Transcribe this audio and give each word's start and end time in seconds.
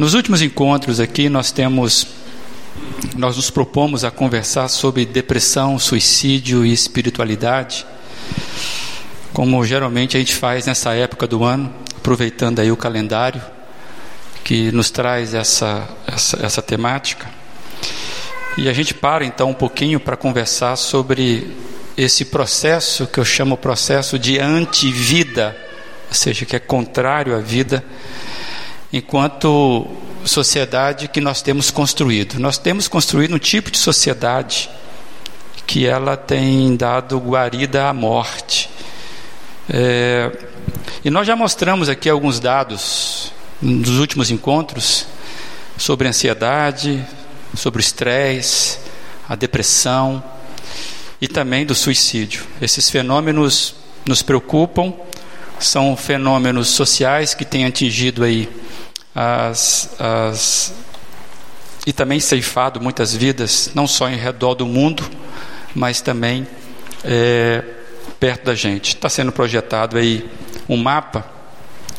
Nos 0.00 0.14
últimos 0.14 0.40
encontros 0.40 0.98
aqui 0.98 1.28
nós 1.28 1.52
temos 1.52 2.06
nós 3.18 3.36
nos 3.36 3.50
propomos 3.50 4.02
a 4.02 4.10
conversar 4.10 4.66
sobre 4.68 5.04
depressão, 5.04 5.78
suicídio 5.78 6.64
e 6.64 6.72
espiritualidade, 6.72 7.84
como 9.30 9.62
geralmente 9.62 10.16
a 10.16 10.20
gente 10.20 10.34
faz 10.34 10.64
nessa 10.64 10.94
época 10.94 11.26
do 11.26 11.44
ano, 11.44 11.70
aproveitando 11.94 12.60
aí 12.60 12.72
o 12.72 12.78
calendário 12.78 13.42
que 14.42 14.72
nos 14.72 14.90
traz 14.90 15.34
essa, 15.34 15.86
essa, 16.06 16.46
essa 16.46 16.62
temática. 16.62 17.28
E 18.56 18.70
a 18.70 18.72
gente 18.72 18.94
para 18.94 19.22
então 19.22 19.50
um 19.50 19.54
pouquinho 19.54 20.00
para 20.00 20.16
conversar 20.16 20.76
sobre 20.76 21.54
esse 21.94 22.24
processo 22.24 23.06
que 23.06 23.20
eu 23.20 23.24
chamo 23.26 23.54
processo 23.54 24.18
de 24.18 24.38
antivida, 24.38 25.54
ou 26.08 26.14
seja, 26.14 26.46
que 26.46 26.56
é 26.56 26.58
contrário 26.58 27.36
à 27.36 27.38
vida, 27.40 27.84
enquanto 28.92 29.86
sociedade 30.24 31.08
que 31.08 31.20
nós 31.20 31.42
temos 31.42 31.70
construído. 31.70 32.38
Nós 32.38 32.58
temos 32.58 32.88
construído 32.88 33.34
um 33.34 33.38
tipo 33.38 33.70
de 33.70 33.78
sociedade 33.78 34.68
que 35.66 35.86
ela 35.86 36.16
tem 36.16 36.76
dado 36.76 37.18
guarida 37.18 37.88
à 37.88 37.92
morte. 37.92 38.68
É, 39.68 40.30
e 41.04 41.10
nós 41.10 41.26
já 41.26 41.36
mostramos 41.36 41.88
aqui 41.88 42.08
alguns 42.08 42.40
dados 42.40 43.32
nos 43.62 43.98
últimos 43.98 44.30
encontros 44.30 45.06
sobre 45.76 46.08
ansiedade, 46.08 47.04
sobre 47.56 47.80
o 47.80 47.82
estresse, 47.82 48.78
a 49.28 49.34
depressão 49.34 50.22
e 51.20 51.28
também 51.28 51.64
do 51.64 51.74
suicídio. 51.74 52.44
Esses 52.60 52.90
fenômenos 52.90 53.74
nos 54.06 54.22
preocupam, 54.22 54.92
são 55.58 55.96
fenômenos 55.96 56.68
sociais 56.68 57.34
que 57.34 57.44
têm 57.44 57.64
atingido 57.64 58.24
aí 58.24 58.48
as, 59.22 59.90
as, 59.98 60.72
e 61.86 61.92
também 61.92 62.18
ceifado 62.20 62.80
muitas 62.80 63.14
vidas, 63.14 63.70
não 63.74 63.86
só 63.86 64.08
em 64.08 64.16
redor 64.16 64.54
do 64.54 64.64
mundo, 64.64 65.02
mas 65.74 66.00
também 66.00 66.46
é, 67.04 67.62
perto 68.18 68.46
da 68.46 68.54
gente. 68.54 68.94
Está 68.94 69.10
sendo 69.10 69.30
projetado 69.30 69.98
aí 69.98 70.26
um 70.66 70.76
mapa 70.78 71.26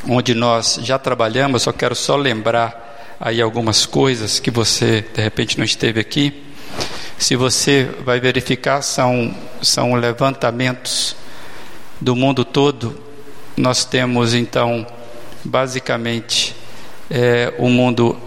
onde 0.10 0.34
nós 0.34 0.80
já 0.82 0.98
trabalhamos. 0.98 1.62
Só 1.62 1.72
quero 1.72 1.95
só 1.95 2.16
lembrar 2.16 3.18
aí 3.20 3.40
algumas 3.40 3.86
coisas 3.86 4.40
que 4.40 4.50
você 4.50 5.06
de 5.14 5.22
repente 5.22 5.60
não 5.60 5.66
esteve 5.66 6.00
aqui. 6.00 6.44
Se 7.20 7.36
você 7.36 7.88
vai 8.04 8.20
verificar, 8.20 8.82
são, 8.82 9.32
são 9.62 9.94
levantamentos 9.94 11.16
do 12.00 12.16
mundo 12.16 12.44
todo. 12.44 13.00
Nós 13.56 13.86
temos 13.86 14.34
então 14.34 14.88
basicamente 15.44 16.56
é, 17.12 17.54
o 17.58 17.70
mundo 17.70 18.17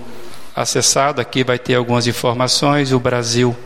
acessado. 0.54 1.20
Aqui 1.20 1.42
vai 1.42 1.58
ter 1.58 1.74
algumas 1.74 2.06
informações. 2.06 2.92
O 2.92 3.00
Brasil 3.00 3.56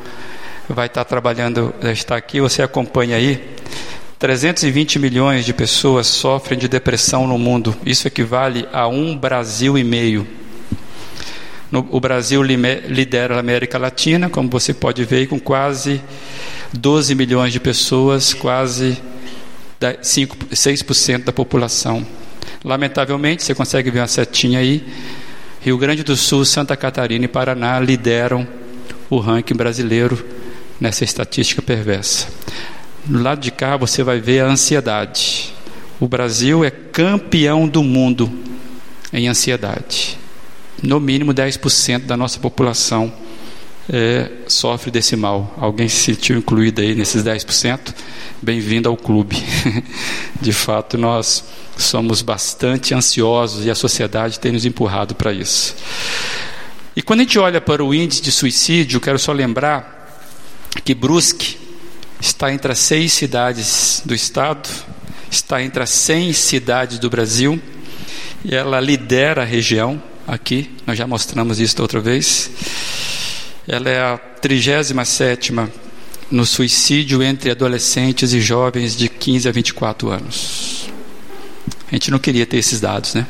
vai 0.69 0.87
estar 0.87 1.05
trabalhando, 1.05 1.75
está 1.83 2.17
aqui. 2.17 2.41
Você 2.41 2.63
acompanha 2.63 3.17
aí. 3.17 3.57
320 4.19 4.99
milhões 4.99 5.45
de 5.45 5.53
pessoas 5.53 6.07
sofrem 6.07 6.59
de 6.59 6.69
depressão 6.69 7.27
no 7.27 7.39
mundo. 7.39 7.77
Isso 7.85 8.07
equivale 8.09 8.67
a 8.73 8.89
um 8.89 9.17
Brasil 9.17 9.77
e 9.77 9.85
meio. 9.85 10.27
No, 11.71 11.87
o 11.91 12.01
Brasil 12.01 12.43
lidera 12.43 13.37
a 13.37 13.41
América 13.41 13.77
Latina, 13.77 14.31
como 14.31 14.49
você 14.49 14.73
pode 14.73 15.05
ver, 15.05 15.29
com 15.29 15.39
quase 15.39 16.01
12 16.73 17.15
milhões 17.15 17.53
de 17.53 17.61
pessoas, 17.61 18.33
quase 18.33 18.99
5, 20.03 20.37
6% 20.47 21.25
da 21.25 21.33
população. 21.33 22.07
Lamentavelmente, 22.65 23.43
você 23.43 23.55
consegue 23.55 23.91
ver 23.91 24.01
uma 24.01 24.09
setinha 24.09 24.59
aí. 24.59 24.85
Rio 25.61 25.79
Grande 25.79 26.03
do 26.03 26.17
Sul, 26.17 26.45
Santa 26.45 26.77
Catarina 26.77 27.25
e 27.25 27.29
Paraná 27.29 27.79
lideram 27.79 28.47
o 29.11 29.19
ranking 29.19 29.55
brasileiro 29.55 30.25
nessa 30.81 31.05
estatística 31.05 31.63
perversa. 31.63 32.29
No 33.07 33.23
lado 33.23 33.41
de 33.41 33.51
cá 33.51 33.77
você 33.77 34.03
vai 34.03 34.21
ver 34.21 34.41
a 34.41 34.47
ansiedade. 34.47 35.55
O 35.99 36.07
Brasil 36.07 36.65
é 36.65 36.71
campeão 36.71 37.67
do 37.67 37.83
mundo 37.83 38.31
em 39.13 39.29
ansiedade. 39.29 40.19
No 40.83 41.01
mínimo 41.01 41.33
10% 41.33 42.07
da 42.07 42.17
nossa 42.17 42.39
população 42.39 43.13
é, 43.91 44.31
sofre 44.47 44.91
desse 44.91 45.17
mal. 45.17 45.55
Alguém 45.57 45.89
se 45.89 45.97
sentiu 45.97 46.37
incluído 46.37 46.81
aí 46.81 46.95
nesses 46.95 47.23
10%? 47.23 47.95
Bem-vindo 48.43 48.89
ao 48.89 48.97
clube. 48.97 49.43
De 50.41 50.53
fato, 50.53 50.99
nós 50.99 51.45
somos 51.77 52.23
bastante 52.23 52.95
ansiosos 52.95 53.65
e 53.65 53.71
a 53.71 53.75
sociedade 53.75 54.39
tem 54.39 54.53
nos 54.53 54.65
empurrado 54.65 55.15
para 55.15 55.33
isso. 55.33 55.75
E 56.95 57.03
quando 57.03 57.21
a 57.21 57.23
gente 57.23 57.39
olha 57.39 57.61
para 57.61 57.83
o 57.83 57.95
índice 57.95 58.21
de 58.21 58.33
suicídio, 58.33 59.01
quero 59.01 59.19
só 59.19 59.33
lembrar 59.33 60.21
que 60.85 60.95
Brusque 60.95 61.57
está 62.21 62.53
entre 62.53 62.73
as 62.73 62.79
seis 62.79 63.13
cidades 63.13 64.03
do 64.05 64.15
estado, 64.15 64.69
está 65.31 65.63
entre 65.63 65.83
as 65.83 65.91
100 65.91 66.33
cidades 66.33 66.99
do 66.99 67.09
Brasil, 67.09 67.61
e 68.45 68.55
ela 68.55 68.81
lidera 68.81 69.43
a 69.43 69.45
região 69.45 70.03
aqui, 70.27 70.71
nós 70.87 70.99
já 70.99 71.07
mostramos 71.07 71.61
isso 71.61 71.81
outra 71.81 72.01
vez. 72.01 72.51
Ela 73.71 73.91
é 73.91 74.01
a 74.01 74.17
37 74.17 75.53
no 76.31 76.47
suicídio 76.47 77.23
entre 77.23 77.51
adolescentes 77.51 78.33
e 78.33 78.41
jovens 78.41 78.97
de 78.97 79.11
15 79.11 79.47
a 79.47 79.53
24 79.53 80.09
anos. 80.09 80.89
A 81.87 81.95
gente 81.95 82.11
não 82.11 82.19
queria 82.19 82.47
ter 82.47 82.57
esses 82.57 82.81
dados, 82.81 83.13
né? 83.13 83.27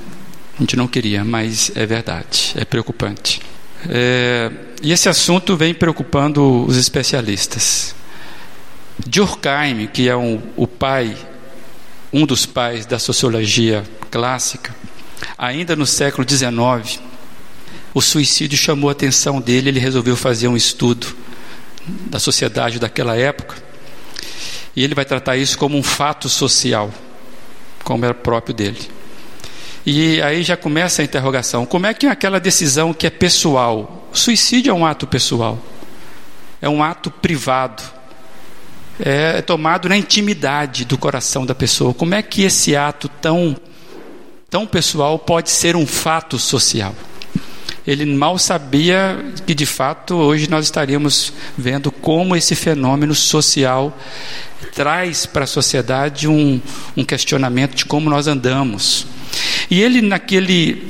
A 0.57 0.61
gente 0.61 0.77
não 0.77 0.87
queria, 0.87 1.25
mas 1.25 1.73
é 1.75 1.85
verdade, 1.85 2.55
é 2.55 2.65
preocupante. 2.65 3.41
É, 3.89 4.53
e 4.81 4.93
esse 4.93 5.09
assunto 5.09 5.57
vem 5.57 5.75
preocupando 5.75 6.65
os 6.65 6.77
especialistas. 6.77 7.93
Durkheim, 9.05 9.89
que 9.89 10.09
é 10.09 10.17
um, 10.17 10.41
o 10.57 10.69
pai, 10.69 11.17
um 12.13 12.25
dos 12.25 12.47
pais 12.47 12.87
da 12.87 13.01
sociologia 13.01 13.83
clássica, 14.09 14.73
ainda 15.37 15.75
no 15.75 15.85
século 15.85 16.25
XIX, 16.29 17.01
o 17.99 18.01
suicídio 18.01 18.57
chamou 18.57 18.89
a 18.89 18.93
atenção 18.93 19.41
dele, 19.41 19.71
ele 19.71 19.81
resolveu 19.81 20.17
fazer 20.17 20.47
um 20.47 20.57
estudo 20.57 21.17
da 22.07 22.21
sociedade 22.21 22.79
daquela 22.79 23.17
época, 23.17 23.57
e 24.77 24.85
ele 24.85 24.95
vai 24.95 25.05
tratar 25.05 25.37
isso 25.37 25.59
como 25.59 25.77
um 25.77 25.83
fato 25.83 26.29
social 26.29 26.93
como 27.83 28.05
era 28.05 28.15
próprio 28.15 28.55
dele. 28.55 28.79
E 29.85 30.21
aí 30.21 30.43
já 30.43 30.57
começa 30.57 31.01
a 31.01 31.05
interrogação: 31.05 31.65
como 31.65 31.87
é 31.87 31.95
que 31.95 32.07
aquela 32.07 32.39
decisão 32.39 32.93
que 32.93 33.07
é 33.07 33.11
pessoal, 33.11 34.09
o 34.13 34.17
suicídio 34.17 34.71
é 34.71 34.75
um 34.75 34.85
ato 34.85 35.07
pessoal, 35.07 35.59
é 36.61 36.69
um 36.69 36.83
ato 36.83 37.11
privado, 37.11 37.83
é 39.01 39.43
tomado 39.43 39.89
na 39.89 39.97
intimidade 39.97 40.85
do 40.85 40.99
coração 40.99 41.45
da 41.45 41.55
pessoa. 41.55 41.95
Como 41.95 42.15
é 42.15 42.23
que 42.23 42.43
esse 42.43 42.77
ato 42.77 43.09
tão, 43.09 43.57
tão 44.49 44.67
pessoal 44.67 45.19
pode 45.19 45.51
ser 45.51 45.75
um 45.75 45.87
fato 45.87 46.39
social? 46.39 46.95
Ele 47.89 48.05
mal 48.05 48.39
sabia 48.39 49.33
que 49.47 49.55
de 49.55 49.65
fato 49.65 50.15
hoje 50.15 50.47
nós 50.51 50.67
estaríamos 50.67 51.33
vendo 51.57 51.91
como 51.91 52.37
esse 52.37 52.55
fenômeno 52.55 53.15
social 53.15 53.99
traz 54.75 55.25
para 55.25 55.45
a 55.45 55.47
sociedade 55.47 56.29
um, 56.29 56.61
um 56.95 57.03
questionamento 57.03 57.75
de 57.75 57.87
como 57.87 58.11
nós 58.11 58.27
andamos. 58.27 59.07
E 59.71 59.81
ele, 59.81 60.03
naquele, 60.03 60.87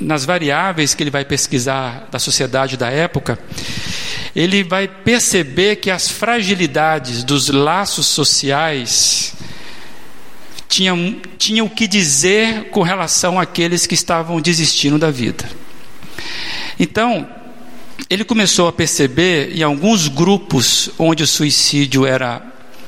nas 0.00 0.24
variáveis 0.24 0.94
que 0.94 1.02
ele 1.02 1.10
vai 1.10 1.22
pesquisar 1.22 2.08
da 2.10 2.18
sociedade 2.18 2.78
da 2.78 2.88
época, 2.88 3.38
ele 4.34 4.64
vai 4.64 4.88
perceber 4.88 5.76
que 5.76 5.90
as 5.90 6.08
fragilidades 6.08 7.24
dos 7.24 7.50
laços 7.50 8.06
sociais 8.06 9.34
tinham, 10.66 11.16
tinham 11.36 11.66
o 11.66 11.70
que 11.70 11.86
dizer 11.86 12.70
com 12.70 12.80
relação 12.80 13.38
àqueles 13.38 13.86
que 13.86 13.92
estavam 13.92 14.40
desistindo 14.40 14.98
da 14.98 15.10
vida. 15.10 15.60
Então, 16.78 17.28
ele 18.08 18.24
começou 18.24 18.68
a 18.68 18.72
perceber 18.72 19.56
em 19.56 19.62
alguns 19.62 20.08
grupos 20.08 20.90
onde 20.98 21.22
o 21.22 21.26
suicídio 21.26 22.04
era 22.06 22.42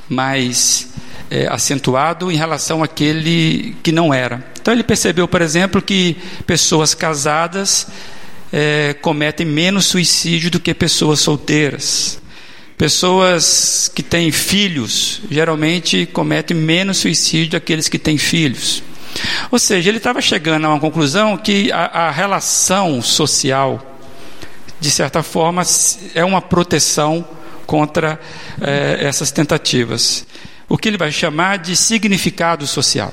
mais 0.08 0.88
é, 1.30 1.46
acentuado 1.46 2.30
em 2.30 2.36
relação 2.36 2.82
àquele 2.82 3.74
que 3.82 3.90
não 3.90 4.12
era. 4.12 4.44
Então 4.60 4.72
ele 4.72 4.82
percebeu, 4.82 5.26
por 5.26 5.42
exemplo, 5.42 5.80
que 5.80 6.16
pessoas 6.46 6.94
casadas 6.94 7.86
é, 8.52 8.94
cometem 9.00 9.46
menos 9.46 9.86
suicídio 9.86 10.50
do 10.50 10.60
que 10.60 10.72
pessoas 10.72 11.20
solteiras. 11.20 12.20
Pessoas 12.76 13.90
que 13.94 14.02
têm 14.02 14.30
filhos 14.30 15.20
geralmente 15.30 16.06
cometem 16.06 16.56
menos 16.56 16.98
suicídio 16.98 17.46
do 17.46 17.50
que 17.50 17.56
aqueles 17.56 17.88
que 17.88 17.98
têm 17.98 18.18
filhos. 18.18 18.82
Ou 19.50 19.58
seja, 19.58 19.88
ele 19.88 19.98
estava 19.98 20.20
chegando 20.20 20.66
a 20.66 20.70
uma 20.70 20.80
conclusão 20.80 21.36
que 21.36 21.70
a, 21.72 22.06
a 22.06 22.10
relação 22.10 23.00
social, 23.00 23.96
de 24.80 24.90
certa 24.90 25.22
forma, 25.22 25.62
é 26.14 26.24
uma 26.24 26.42
proteção 26.42 27.24
contra 27.66 28.20
eh, 28.60 28.98
essas 29.00 29.30
tentativas. 29.30 30.26
O 30.68 30.76
que 30.76 30.88
ele 30.88 30.98
vai 30.98 31.12
chamar 31.12 31.58
de 31.58 31.76
significado 31.76 32.66
social. 32.66 33.12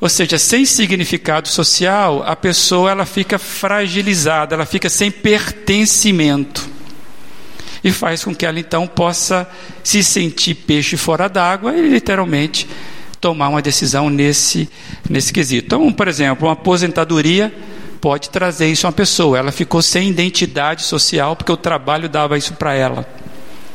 Ou 0.00 0.08
seja, 0.08 0.38
sem 0.38 0.64
significado 0.64 1.46
social, 1.46 2.22
a 2.26 2.34
pessoa 2.34 2.90
ela 2.90 3.04
fica 3.04 3.38
fragilizada, 3.38 4.54
ela 4.54 4.64
fica 4.64 4.88
sem 4.88 5.10
pertencimento. 5.10 6.68
E 7.84 7.92
faz 7.92 8.24
com 8.24 8.34
que 8.34 8.46
ela 8.46 8.58
então 8.58 8.86
possa 8.86 9.48
se 9.84 10.02
sentir 10.02 10.54
peixe 10.54 10.96
fora 10.96 11.28
d'água 11.28 11.74
e 11.74 11.88
literalmente 11.88 12.66
tomar 13.20 13.48
uma 13.48 13.60
decisão 13.60 14.08
nesse, 14.08 14.68
nesse 15.08 15.32
quesito. 15.32 15.66
Então, 15.66 15.92
por 15.92 16.08
exemplo, 16.08 16.48
uma 16.48 16.54
aposentadoria 16.54 17.52
pode 18.00 18.30
trazer 18.30 18.68
isso 18.68 18.86
a 18.86 18.88
uma 18.88 18.94
pessoa. 18.94 19.38
Ela 19.38 19.52
ficou 19.52 19.82
sem 19.82 20.08
identidade 20.08 20.82
social 20.82 21.36
porque 21.36 21.52
o 21.52 21.56
trabalho 21.56 22.08
dava 22.08 22.38
isso 22.38 22.54
para 22.54 22.74
ela. 22.74 23.06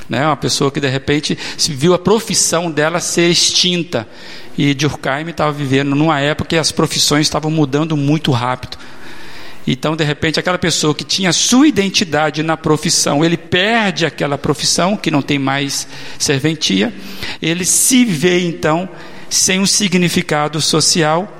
Né? 0.09 0.25
Uma 0.25 0.35
pessoa 0.35 0.71
que 0.71 0.79
de 0.79 0.87
repente 0.87 1.37
viu 1.69 1.93
a 1.93 1.99
profissão 1.99 2.71
dela 2.71 2.99
ser 2.99 3.29
extinta. 3.29 4.07
E 4.57 4.73
Durkheim 4.73 5.29
estava 5.29 5.51
vivendo 5.51 5.95
numa 5.95 6.19
época 6.19 6.49
que 6.49 6.57
as 6.57 6.71
profissões 6.71 7.27
estavam 7.27 7.51
mudando 7.51 7.95
muito 7.95 8.31
rápido. 8.31 8.77
Então, 9.67 9.95
de 9.95 10.03
repente, 10.03 10.39
aquela 10.39 10.59
pessoa 10.59 10.93
que 10.93 11.03
tinha 11.03 11.33
sua 11.33 11.67
identidade 11.67 12.43
na 12.43 12.55
profissão, 12.55 13.25
ele 13.25 13.35
perde 13.35 14.05
aquela 14.05 14.37
profissão, 14.37 14.95
que 14.95 15.09
não 15.09 15.23
tem 15.23 15.39
mais 15.39 15.87
serventia, 16.19 16.93
ele 17.41 17.65
se 17.65 18.05
vê 18.05 18.41
então 18.41 18.87
sem 19.29 19.59
um 19.59 19.65
significado 19.65 20.61
social, 20.61 21.31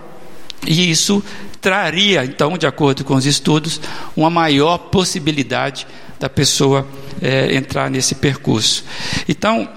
e 0.66 0.90
isso 0.90 1.24
traria, 1.62 2.24
então, 2.24 2.58
de 2.58 2.68
acordo 2.68 3.04
com 3.04 3.16
os 3.16 3.26
estudos, 3.26 3.82
uma 4.16 4.30
maior 4.30 4.78
possibilidade 4.78 5.88
da 6.20 6.30
pessoa 6.30 6.88
é, 7.22 7.56
entrar 7.56 7.90
nesse 7.90 8.16
percurso. 8.16 8.84
Então, 9.28 9.68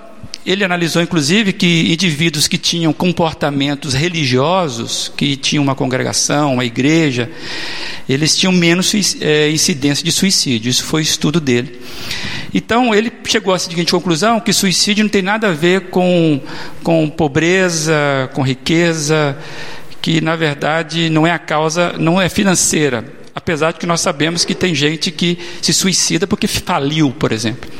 ele 0.49 0.65
analisou 0.65 1.03
inclusive 1.03 1.53
que 1.53 1.93
indivíduos 1.93 2.49
que 2.49 2.57
tinham 2.57 2.91
comportamentos 2.91 3.93
religiosos, 3.93 5.13
que 5.15 5.37
tinham 5.37 5.63
uma 5.63 5.75
congregação, 5.75 6.55
uma 6.55 6.65
igreja, 6.65 7.31
eles 8.09 8.35
tinham 8.35 8.51
menos 8.51 8.95
é, 9.21 9.51
incidência 9.51 10.03
de 10.03 10.11
suicídio. 10.11 10.71
Isso 10.71 10.85
foi 10.85 11.03
estudo 11.03 11.39
dele. 11.39 11.79
Então 12.55 12.95
ele 12.95 13.13
chegou 13.27 13.53
à 13.53 13.59
seguinte 13.59 13.93
conclusão: 13.93 14.41
que 14.41 14.51
suicídio 14.55 15.05
não 15.05 15.11
tem 15.11 15.21
nada 15.21 15.49
a 15.49 15.53
ver 15.53 15.91
com, 15.91 16.41
com 16.83 17.11
pobreza, 17.11 18.31
com 18.33 18.41
riqueza, 18.41 19.37
que 20.01 20.23
na 20.23 20.35
verdade 20.35 21.11
não 21.11 21.27
é 21.27 21.31
a 21.31 21.39
causa, 21.39 21.93
não 21.99 22.19
é 22.19 22.27
financeira, 22.31 23.05
apesar 23.39 23.73
de 23.73 23.79
que 23.79 23.87
nós 23.87 24.01
sabemos 24.01 24.45
que 24.45 24.53
tem 24.53 24.75
gente 24.75 25.13
que 25.13 25.39
se 25.63 25.73
suicida 25.73 26.27
porque 26.27 26.49
faliu, 26.49 27.13
por 27.13 27.31
exemplo. 27.31 27.71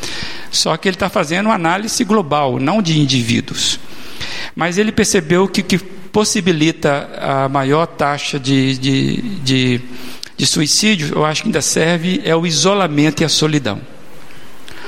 Só 0.53 0.77
que 0.77 0.89
ele 0.89 0.95
está 0.95 1.09
fazendo 1.09 1.47
uma 1.47 1.57
análise 1.57 2.05
global, 2.05 2.61
não 2.61 2.81
de 2.81 2.97
indivíduos. 2.97 3.81
Mas 4.55 4.79
ele 4.79 4.93
percebeu 4.93 5.49
que 5.49 5.63
que 5.63 5.79
possibilita 5.79 7.11
a 7.21 7.49
maior 7.49 7.87
taxa 7.87 8.39
de, 8.39 8.79
de, 8.79 9.17
de, 9.43 9.81
de 10.37 10.47
suicídio, 10.47 11.11
eu 11.17 11.25
acho 11.25 11.43
que 11.43 11.49
ainda 11.49 11.61
serve, 11.61 12.23
é 12.25 12.35
o 12.37 12.47
isolamento 12.47 13.23
e 13.23 13.25
a 13.25 13.29
solidão. 13.29 13.81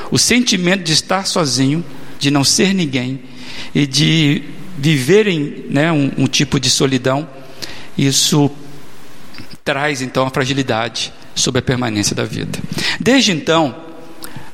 O 0.08 0.18
sentimento 0.18 0.84
de 0.84 0.92
estar 0.92 1.26
sozinho, 1.26 1.84
de 2.18 2.30
não 2.30 2.44
ser 2.44 2.72
ninguém 2.72 3.20
e 3.74 3.86
de 3.88 4.44
viverem 4.78 5.66
né, 5.68 5.90
um, 5.90 6.12
um 6.16 6.26
tipo 6.26 6.60
de 6.60 6.70
solidão, 6.70 7.28
isso 7.98 8.50
traz 9.64 10.02
então 10.02 10.26
a 10.26 10.30
fragilidade 10.30 11.12
sobre 11.34 11.58
a 11.58 11.62
permanência 11.62 12.14
da 12.14 12.24
vida. 12.24 12.58
Desde 12.98 13.32
então, 13.32 13.74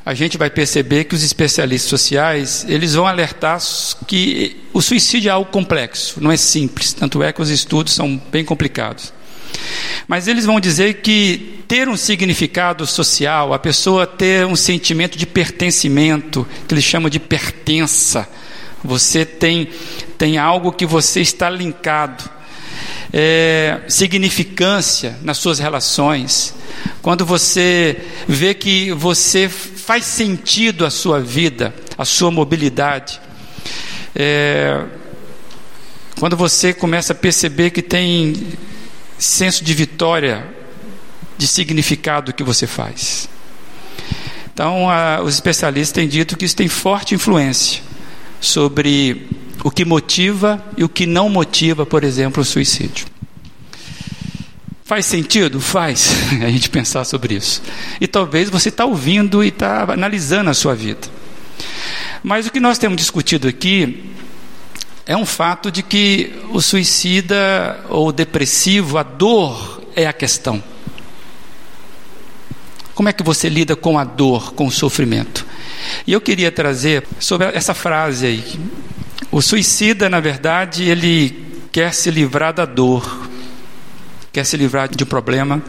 a 0.05 0.13
gente 0.13 0.37
vai 0.37 0.49
perceber 0.49 1.03
que 1.03 1.15
os 1.15 1.23
especialistas 1.23 1.89
sociais, 1.89 2.65
eles 2.69 2.93
vão 2.93 3.05
alertar 3.05 3.59
que 4.07 4.55
o 4.71 4.81
suicídio 4.81 5.29
é 5.29 5.31
algo 5.33 5.51
complexo, 5.51 6.21
não 6.21 6.31
é 6.31 6.37
simples, 6.37 6.93
tanto 6.93 7.21
é 7.21 7.33
que 7.33 7.41
os 7.41 7.49
estudos 7.49 7.93
são 7.93 8.15
bem 8.31 8.45
complicados. 8.45 9.11
Mas 10.07 10.27
eles 10.27 10.45
vão 10.45 10.59
dizer 10.59 11.01
que 11.01 11.61
ter 11.67 11.89
um 11.89 11.97
significado 11.97 12.87
social, 12.87 13.53
a 13.53 13.59
pessoa 13.59 14.07
ter 14.07 14.45
um 14.45 14.55
sentimento 14.55 15.17
de 15.17 15.25
pertencimento, 15.25 16.47
que 16.65 16.73
eles 16.73 16.85
chamam 16.85 17.09
de 17.09 17.19
pertença, 17.19 18.27
você 18.81 19.25
tem, 19.25 19.67
tem 20.17 20.37
algo 20.37 20.71
que 20.71 20.85
você 20.85 21.19
está 21.19 21.49
linkado. 21.49 22.36
É, 23.13 23.81
significância 23.87 25.17
nas 25.21 25.37
suas 25.37 25.59
relações, 25.59 26.53
quando 27.01 27.25
você 27.25 27.97
vê 28.27 28.53
que 28.53 28.91
você 28.91 29.47
faz 29.49 30.05
sentido 30.05 30.85
a 30.85 30.89
sua 30.89 31.19
vida, 31.19 31.73
a 31.97 32.05
sua 32.05 32.29
mobilidade, 32.29 33.19
é, 34.15 34.83
quando 36.19 36.35
você 36.35 36.73
começa 36.73 37.13
a 37.13 37.15
perceber 37.15 37.69
que 37.69 37.81
tem 37.81 38.35
senso 39.17 39.63
de 39.63 39.73
vitória, 39.73 40.45
de 41.37 41.47
significado 41.47 42.33
que 42.33 42.43
você 42.43 42.65
faz. 42.65 43.29
Então, 44.51 44.89
a, 44.89 45.21
os 45.21 45.35
especialistas 45.35 45.93
têm 45.93 46.07
dito 46.07 46.35
que 46.35 46.45
isso 46.45 46.55
tem 46.55 46.67
forte 46.67 47.13
influência 47.13 47.83
sobre 48.41 49.27
o 49.63 49.71
que 49.71 49.85
motiva 49.85 50.63
e 50.77 50.83
o 50.83 50.89
que 50.89 51.05
não 51.05 51.29
motiva, 51.29 51.85
por 51.85 52.03
exemplo, 52.03 52.41
o 52.41 52.45
suicídio. 52.45 53.07
Faz 54.83 55.05
sentido? 55.05 55.59
Faz 55.59 56.15
a 56.41 56.49
gente 56.49 56.69
pensar 56.69 57.03
sobre 57.03 57.35
isso. 57.35 57.61
E 57.99 58.07
talvez 58.07 58.49
você 58.49 58.69
está 58.69 58.85
ouvindo 58.85 59.43
e 59.43 59.49
está 59.49 59.83
analisando 59.83 60.49
a 60.49 60.53
sua 60.53 60.73
vida. 60.73 61.07
Mas 62.23 62.47
o 62.47 62.51
que 62.51 62.59
nós 62.59 62.77
temos 62.77 62.97
discutido 62.97 63.47
aqui 63.47 64.11
é 65.05 65.15
um 65.15 65.25
fato 65.25 65.71
de 65.71 65.81
que 65.81 66.33
o 66.51 66.61
suicida 66.61 67.83
ou 67.89 68.11
depressivo, 68.11 68.97
a 68.97 69.03
dor 69.03 69.81
é 69.95 70.05
a 70.05 70.13
questão. 70.13 70.61
Como 72.93 73.09
é 73.09 73.13
que 73.13 73.23
você 73.23 73.47
lida 73.47 73.75
com 73.75 73.99
a 73.99 74.03
dor, 74.03 74.53
com 74.53 74.67
o 74.67 74.71
sofrimento? 74.71 75.45
E 76.05 76.13
eu 76.13 76.19
queria 76.19 76.51
trazer 76.51 77.05
sobre 77.19 77.47
essa 77.47 77.73
frase 77.73 78.25
aí. 78.25 78.59
O 79.31 79.41
suicida, 79.41 80.09
na 80.09 80.19
verdade, 80.19 80.83
ele 80.83 81.67
quer 81.71 81.93
se 81.93 82.09
livrar 82.09 82.53
da 82.53 82.65
dor, 82.65 83.29
quer 84.31 84.45
se 84.45 84.55
livrar 84.55 84.87
de 84.87 85.03
um 85.03 85.07
problema, 85.07 85.61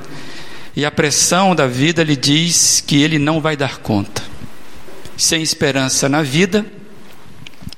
e 0.77 0.85
a 0.85 0.91
pressão 0.91 1.55
da 1.55 1.67
vida 1.67 2.05
lhe 2.05 2.17
diz 2.17 2.83
que 2.87 3.03
ele 3.03 3.19
não 3.19 3.41
vai 3.41 3.57
dar 3.57 3.79
conta. 3.79 4.23
Sem 5.17 5.43
esperança 5.43 6.09
na 6.09 6.23
vida, 6.23 6.65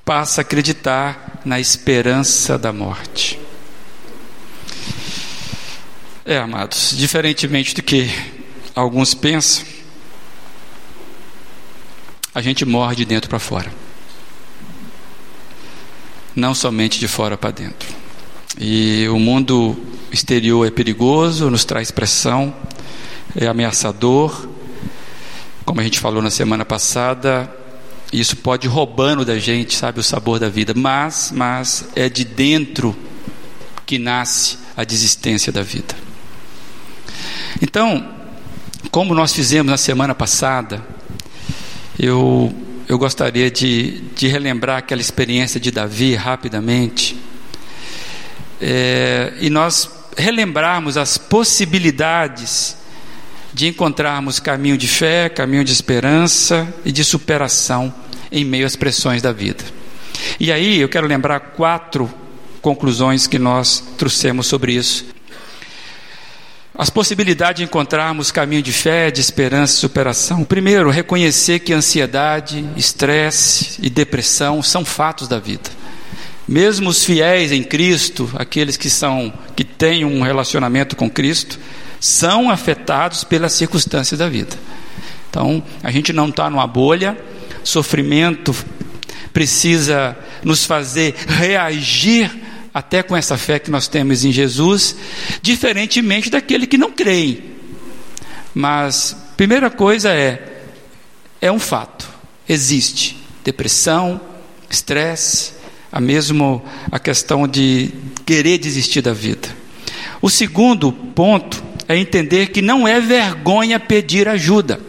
passa 0.05 0.41
a 0.41 0.43
acreditar 0.43 1.41
na 1.45 1.59
esperança 1.59 2.59
da 2.59 2.73
morte. 2.73 3.41
É, 6.27 6.37
amados, 6.37 6.95
diferentemente 6.97 7.75
do 7.75 7.83
que 7.83 8.11
alguns 8.75 9.15
pensam, 9.15 9.65
a 12.35 12.43
gente 12.43 12.65
morre 12.65 12.97
de 12.97 13.05
dentro 13.07 13.31
para 13.31 13.39
fora. 13.39 13.90
Não 16.35 16.55
somente 16.55 16.99
de 16.99 17.09
fora 17.09 17.37
para 17.37 17.51
dentro. 17.51 17.89
E 18.59 19.09
o 19.09 19.19
mundo 19.19 19.77
exterior 20.13 20.67
é 20.67 20.71
perigoso, 20.71 21.51
nos 21.51 21.65
traz 21.65 21.91
pressão, 21.91 22.55
é 23.35 23.47
ameaçador. 23.47 24.49
Como 25.65 25.81
a 25.81 25.85
gente 25.85 26.01
falou 26.01 26.21
na 26.23 26.31
semana 26.31 26.65
passada, 26.65 27.53
isso 28.13 28.37
pode 28.37 28.67
ir 28.67 28.71
roubando 28.71 29.25
da 29.25 29.39
gente, 29.39 29.77
sabe, 29.77 30.01
o 30.01 30.03
sabor 30.03 30.39
da 30.39 30.49
vida. 30.49 30.75
Mas, 30.75 31.33
mas 31.35 31.89
é 31.95 32.09
de 32.09 32.25
dentro 32.25 32.97
que 33.87 33.99
nasce 33.99 34.59
a 34.77 34.85
desistência 34.85 35.53
da 35.53 35.63
vida. 35.63 35.95
Então, 37.63 38.09
como 38.91 39.15
nós 39.15 39.33
fizemos 39.33 39.71
na 39.71 39.77
semana 39.77 40.15
passada, 40.15 40.85
eu, 41.99 42.53
eu 42.91 42.99
gostaria 42.99 43.49
de, 43.49 44.01
de 44.17 44.27
relembrar 44.27 44.79
aquela 44.79 45.01
experiência 45.01 45.61
de 45.61 45.71
Davi 45.71 46.17
rapidamente. 46.17 47.17
É, 48.61 49.33
e 49.41 49.49
nós 49.49 49.89
relembrarmos 50.17 50.97
as 50.97 51.17
possibilidades 51.17 52.77
de 53.55 53.69
encontrarmos 53.69 54.41
caminho 54.41 54.77
de 54.77 54.89
fé, 54.89 55.29
caminho 55.29 55.63
de 55.63 55.71
esperança 55.71 56.67
e 56.85 56.91
de 56.91 57.05
superação 57.05 57.95
em 58.33 58.45
meio 58.45 58.67
às 58.67 58.75
pressões 58.75 59.23
da 59.23 59.31
vida. 59.31 59.63
E 60.41 60.51
aí 60.51 60.81
eu 60.81 60.89
quero 60.89 61.07
lembrar 61.07 61.39
quatro 61.39 62.13
conclusões 62.61 63.29
que 63.29 63.39
nós 63.39 63.85
trouxemos 63.97 64.49
sobre 64.49 64.73
isso 64.73 65.07
as 66.81 66.89
possibilidades 66.89 67.61
de 67.61 67.65
encontrarmos 67.65 68.33
caminho 68.33 68.63
de 68.63 68.73
fé, 68.73 69.11
de 69.11 69.21
esperança 69.21 69.75
e 69.75 69.81
superação. 69.81 70.45
Primeiro, 70.45 70.89
reconhecer 70.89 71.59
que 71.59 71.75
ansiedade, 71.75 72.65
estresse 72.75 73.77
e 73.83 73.91
depressão 73.91 74.63
são 74.63 74.83
fatos 74.83 75.29
da 75.29 75.39
vida. 75.39 75.69
Mesmo 76.49 76.89
os 76.89 77.05
fiéis 77.05 77.53
em 77.53 77.63
Cristo, 77.63 78.31
aqueles 78.35 78.79
que 78.79 78.89
são 78.89 79.31
que 79.55 79.63
têm 79.63 80.07
um 80.07 80.23
relacionamento 80.23 80.97
com 80.97 81.11
Cristo, 81.11 81.59
são 82.01 82.49
afetados 82.49 83.25
pelas 83.25 83.53
circunstâncias 83.53 84.19
da 84.19 84.31
vida. 84.31 84.57
Então, 85.29 85.63
a 85.83 85.91
gente 85.91 86.15
não 86.15 86.31
está 86.31 86.49
numa 86.49 86.67
bolha, 86.67 87.15
sofrimento 87.63 88.57
precisa 89.35 90.17
nos 90.43 90.65
fazer 90.65 91.15
reagir 91.29 92.31
até 92.73 93.03
com 93.03 93.17
essa 93.17 93.37
fé 93.37 93.59
que 93.59 93.71
nós 93.71 93.89
temos 93.89 94.25
em 94.25 94.33
Jesus, 94.33 94.97
diferentemente 95.43 96.31
daquele 96.31 96.67
que 96.67 96.79
não 96.79 96.93
crê. 96.93 97.39
Mas, 98.55 99.17
primeira 99.37 99.71
coisa 99.71 100.11
é, 100.11 100.63
é 101.41 101.51
um 101.51 101.59
fato, 101.59 102.09
existe 102.49 103.17
depressão, 103.45 104.21
estresse, 104.69 105.53
a 105.91 106.01
mesmo 106.01 106.63
a 106.91 106.99
questão 106.99 107.49
de 107.49 107.91
querer 108.25 108.59
desistir 108.59 109.03
da 109.03 109.13
vida. 109.13 109.49
O 110.23 110.31
segundo 110.31 110.93
ponto 110.93 111.63
é 111.89 111.97
entender 111.97 112.49
que 112.49 112.63
não 112.63 112.87
é 112.87 113.01
vergonha 113.01 113.81
pedir 113.81 114.29
ajuda. 114.29 114.81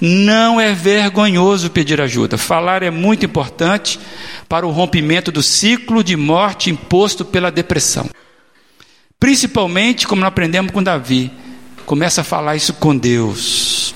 Não 0.00 0.60
é 0.60 0.72
vergonhoso 0.72 1.70
pedir 1.70 2.00
ajuda. 2.00 2.38
Falar 2.38 2.82
é 2.82 2.90
muito 2.90 3.26
importante 3.26 3.98
para 4.48 4.66
o 4.66 4.70
rompimento 4.70 5.30
do 5.30 5.42
ciclo 5.42 6.02
de 6.02 6.16
morte 6.16 6.70
imposto 6.70 7.24
pela 7.24 7.50
depressão. 7.50 8.08
Principalmente, 9.20 10.06
como 10.06 10.20
nós 10.20 10.28
aprendemos 10.28 10.72
com 10.72 10.82
Davi, 10.82 11.30
começa 11.84 12.22
a 12.22 12.24
falar 12.24 12.56
isso 12.56 12.72
com 12.74 12.96
Deus. 12.96 13.94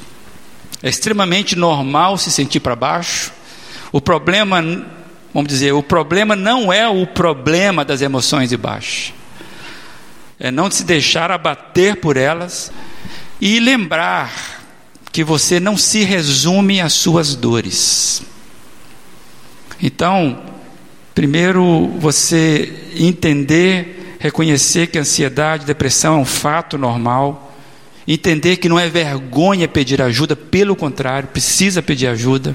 É 0.83 0.89
extremamente 0.89 1.57
normal 1.57 2.19
se 2.19 2.31
sentir 2.31 2.61
para 2.61 2.75
baixo. 2.75 3.33
O 3.93 4.01
problema, 4.01 4.61
vamos 5.33 5.49
dizer, 5.49 5.73
o 5.73 5.83
problema 5.83 6.35
não 6.35 6.73
é 6.73 6.89
o 6.89 7.07
problema 7.07 7.85
das 7.85 8.03
emoções 8.03 8.51
de 8.51 8.57
baixo. 8.57 9.15
É 10.41 10.51
não 10.51 10.71
se 10.71 10.83
deixar 10.85 11.31
abater 11.31 11.97
por 11.97 12.17
elas 12.17 12.73
e 13.41 13.61
lembrar 13.61 14.61
que 15.13 15.23
você 15.23 15.61
não 15.61 15.77
se 15.77 16.03
resume 16.03 16.81
às 16.81 16.95
suas 16.95 17.37
dores. 17.37 18.23
Então, 19.83 20.41
primeiro 21.13 21.89
você 21.99 22.73
entender, 22.95 24.17
reconhecer 24.21 24.87
que 24.87 24.99
ansiedade, 24.99 25.67
depressão 25.67 26.15
é 26.15 26.19
um 26.19 26.25
fato 26.25 26.79
normal, 26.79 27.53
entender 28.07 28.59
que 28.59 28.69
não 28.69 28.79
é 28.79 28.89
vergonha 28.89 29.67
pedir 29.67 30.01
ajuda, 30.01 30.37
pelo 30.37 30.77
contrário, 30.77 31.29
precisa 31.29 31.83
pedir 31.83 32.07
ajuda. 32.07 32.55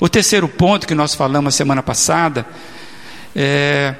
O 0.00 0.08
terceiro 0.08 0.48
ponto 0.48 0.88
que 0.88 0.94
nós 0.94 1.14
falamos 1.14 1.54
semana 1.54 1.82
passada 1.82 2.44
é 3.34 3.94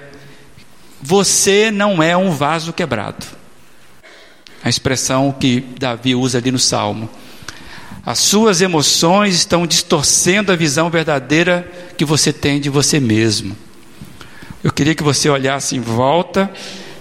você 1.01 1.71
não 1.71 2.03
é 2.03 2.17
um 2.17 2.31
vaso 2.31 2.73
quebrado. 2.73 3.25
A 4.65 4.69
expressão 4.69 5.31
que 5.39 5.61
Davi 5.79 6.17
usa 6.17 6.39
ali 6.39 6.51
no 6.51 6.59
Salmo. 6.59 7.09
As 8.07 8.21
suas 8.21 8.61
emoções 8.61 9.35
estão 9.35 9.67
distorcendo 9.67 10.53
a 10.53 10.57
visão 10.57 10.89
verdadeira 10.89 11.69
que 11.99 12.05
você 12.05 12.33
tem 12.33 12.61
de 12.61 12.71
você 12.71 13.01
mesmo. 13.01 13.57
Eu 14.63 14.71
queria 14.71 14.95
que 14.95 15.03
você 15.03 15.29
olhasse 15.29 15.75
em 15.75 15.81
volta 15.81 16.49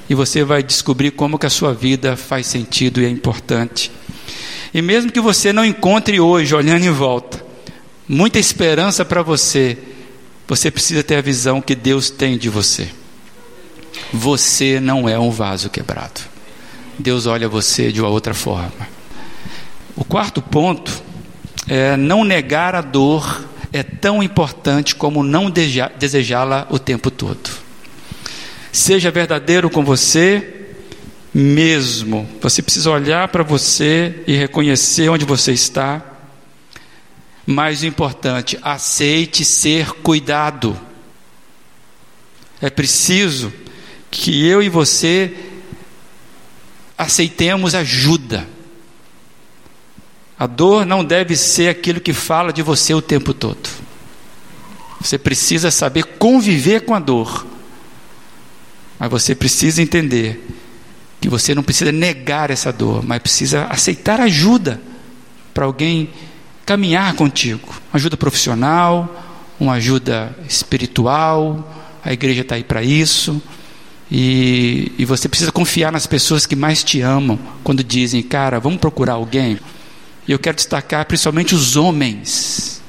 e 0.10 0.16
você 0.16 0.44
vai 0.44 0.64
descobrir 0.64 1.12
como 1.12 1.38
que 1.38 1.46
a 1.46 1.50
sua 1.50 1.76
vida 1.76 2.18
faz 2.18 2.48
sentido 2.48 3.00
e 3.00 3.06
é 3.06 3.10
importante. 3.10 3.92
E 4.74 4.82
mesmo 4.82 5.12
que 5.12 5.20
você 5.20 5.54
não 5.54 5.64
encontre 5.64 6.20
hoje, 6.20 6.56
olhando 6.56 6.86
em 6.86 6.92
volta, 6.92 7.46
muita 8.10 8.40
esperança 8.40 9.06
para 9.06 9.22
você, 9.22 9.78
você 10.48 10.72
precisa 10.72 11.04
ter 11.04 11.18
a 11.18 11.22
visão 11.22 11.62
que 11.62 11.76
Deus 11.76 12.10
tem 12.10 12.36
de 12.36 12.50
você. 12.50 12.90
Você 14.12 14.80
não 14.80 15.08
é 15.08 15.20
um 15.20 15.30
vaso 15.30 15.70
quebrado. 15.70 16.22
Deus 16.98 17.28
olha 17.28 17.48
você 17.48 17.92
de 17.92 18.02
uma 18.02 18.10
outra 18.10 18.34
forma. 18.34 18.96
O 19.96 20.04
quarto 20.04 20.42
ponto 20.42 21.04
é 21.68 21.96
não 21.96 22.24
negar 22.24 22.76
a 22.76 22.82
dor 22.82 23.46
é 23.72 23.84
tão 23.84 24.24
importante 24.24 24.96
como 24.96 25.24
não 25.24 25.52
desejá-la 25.52 26.68
o 26.70 26.80
tempo 26.80 27.12
todo. 27.12 27.50
Seja 28.72 29.12
verdadeiro 29.12 29.70
com 29.70 29.84
você 29.84 30.68
mesmo. 31.34 32.28
Você 32.42 32.62
precisa 32.62 32.90
olhar 32.90 33.28
para 33.28 33.44
você 33.44 34.24
e 34.26 34.36
reconhecer 34.36 35.10
onde 35.10 35.26
você 35.26 35.52
está. 35.52 36.02
Mais 37.46 37.84
importante, 37.84 38.58
aceite 38.62 39.44
ser 39.44 39.92
cuidado. 39.92 40.80
É 42.62 42.70
preciso 42.70 43.52
que 44.10 44.48
eu 44.48 44.64
e 44.64 44.70
você 44.70 45.34
aceitemos 46.98 47.76
ajuda. 47.76 48.55
A 50.38 50.48
dor 50.48 50.86
não 50.86 51.04
deve 51.04 51.36
ser 51.36 51.70
aquilo 51.70 52.02
que 52.02 52.14
fala 52.14 52.52
de 52.52 52.62
você 52.62 52.94
o 52.94 53.02
tempo 53.02 53.34
todo. 53.34 53.70
Você 55.00 55.18
precisa 55.18 55.72
saber 55.72 56.04
conviver 56.18 56.82
com 56.82 56.94
a 56.94 57.00
dor. 57.00 57.46
Mas 59.00 59.10
você 59.10 59.36
precisa 59.36 59.82
entender 59.82 60.46
que 61.22 61.30
você 61.30 61.56
não 61.56 61.64
precisa 61.64 61.92
negar 61.92 62.52
essa 62.52 62.72
dor, 62.72 63.04
mas 63.04 63.20
precisa 63.20 63.66
aceitar 63.66 64.20
ajuda 64.20 64.82
para 65.54 65.66
alguém 65.66 66.10
caminhar 66.66 67.14
contigo. 67.14 67.74
Ajuda 67.94 68.18
profissional, 68.18 69.24
uma 69.60 69.74
ajuda 69.74 70.36
espiritual. 70.50 71.72
A 72.04 72.12
igreja 72.12 72.42
está 72.42 72.56
aí 72.56 72.64
para 72.64 72.84
isso. 72.84 73.42
E, 74.12 74.92
e 74.98 75.06
você 75.06 75.28
precisa 75.28 75.52
confiar 75.52 75.92
nas 75.92 76.06
pessoas 76.06 76.46
que 76.46 76.56
mais 76.56 76.84
te 76.84 77.02
amam 77.02 77.40
quando 77.64 77.84
dizem, 77.84 78.22
cara, 78.22 78.60
vamos 78.60 78.80
procurar 78.80 79.14
alguém. 79.14 79.60
E 80.28 80.32
eu 80.32 80.40
quero 80.40 80.56
destacar 80.56 81.06
principalmente 81.06 81.54
os 81.54 81.76
homens. 81.76 82.82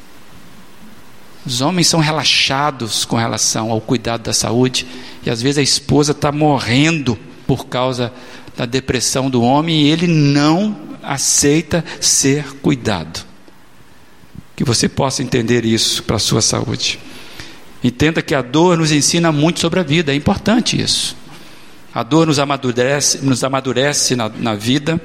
Os 1.45 1.61
homens 1.61 1.87
são 1.87 2.01
relaxados 2.01 3.05
com 3.05 3.17
relação 3.17 3.71
ao 3.71 3.81
cuidado 3.81 4.23
da 4.23 4.33
saúde, 4.33 4.87
e 5.25 5.31
às 5.31 5.41
vezes 5.41 5.59
a 5.59 5.63
esposa 5.63 6.13
está 6.13 6.33
morrendo 6.33 7.17
por 7.47 7.67
causa 7.67 8.13
da 8.57 8.67
depressão 8.67 9.31
do 9.31 9.43
homem 9.43 9.83
e 9.83 9.91
ele 9.91 10.07
não 10.07 10.77
aceita 11.03 11.85
ser 12.01 12.45
cuidado. 12.57 13.25
Que 14.57 14.65
você 14.65 14.89
possa 14.89 15.23
entender 15.23 15.65
isso 15.65 16.03
para 16.03 16.17
a 16.17 16.19
sua 16.19 16.41
saúde. 16.41 16.99
Entenda 17.85 18.23
que 18.23 18.35
a 18.35 18.43
dor 18.43 18.79
nos 18.79 18.91
ensina 18.91 19.31
muito 19.31 19.61
sobre 19.61 19.79
a 19.79 19.83
vida, 19.83 20.13
é 20.13 20.17
importante 20.17 20.81
isso. 20.81 21.17
A 21.95 22.03
dor 22.03 22.27
nos 22.27 22.39
amadurece, 22.39 23.19
nos 23.19 23.45
amadurece 23.45 24.17
na, 24.17 24.29
na 24.29 24.55
vida 24.55 25.01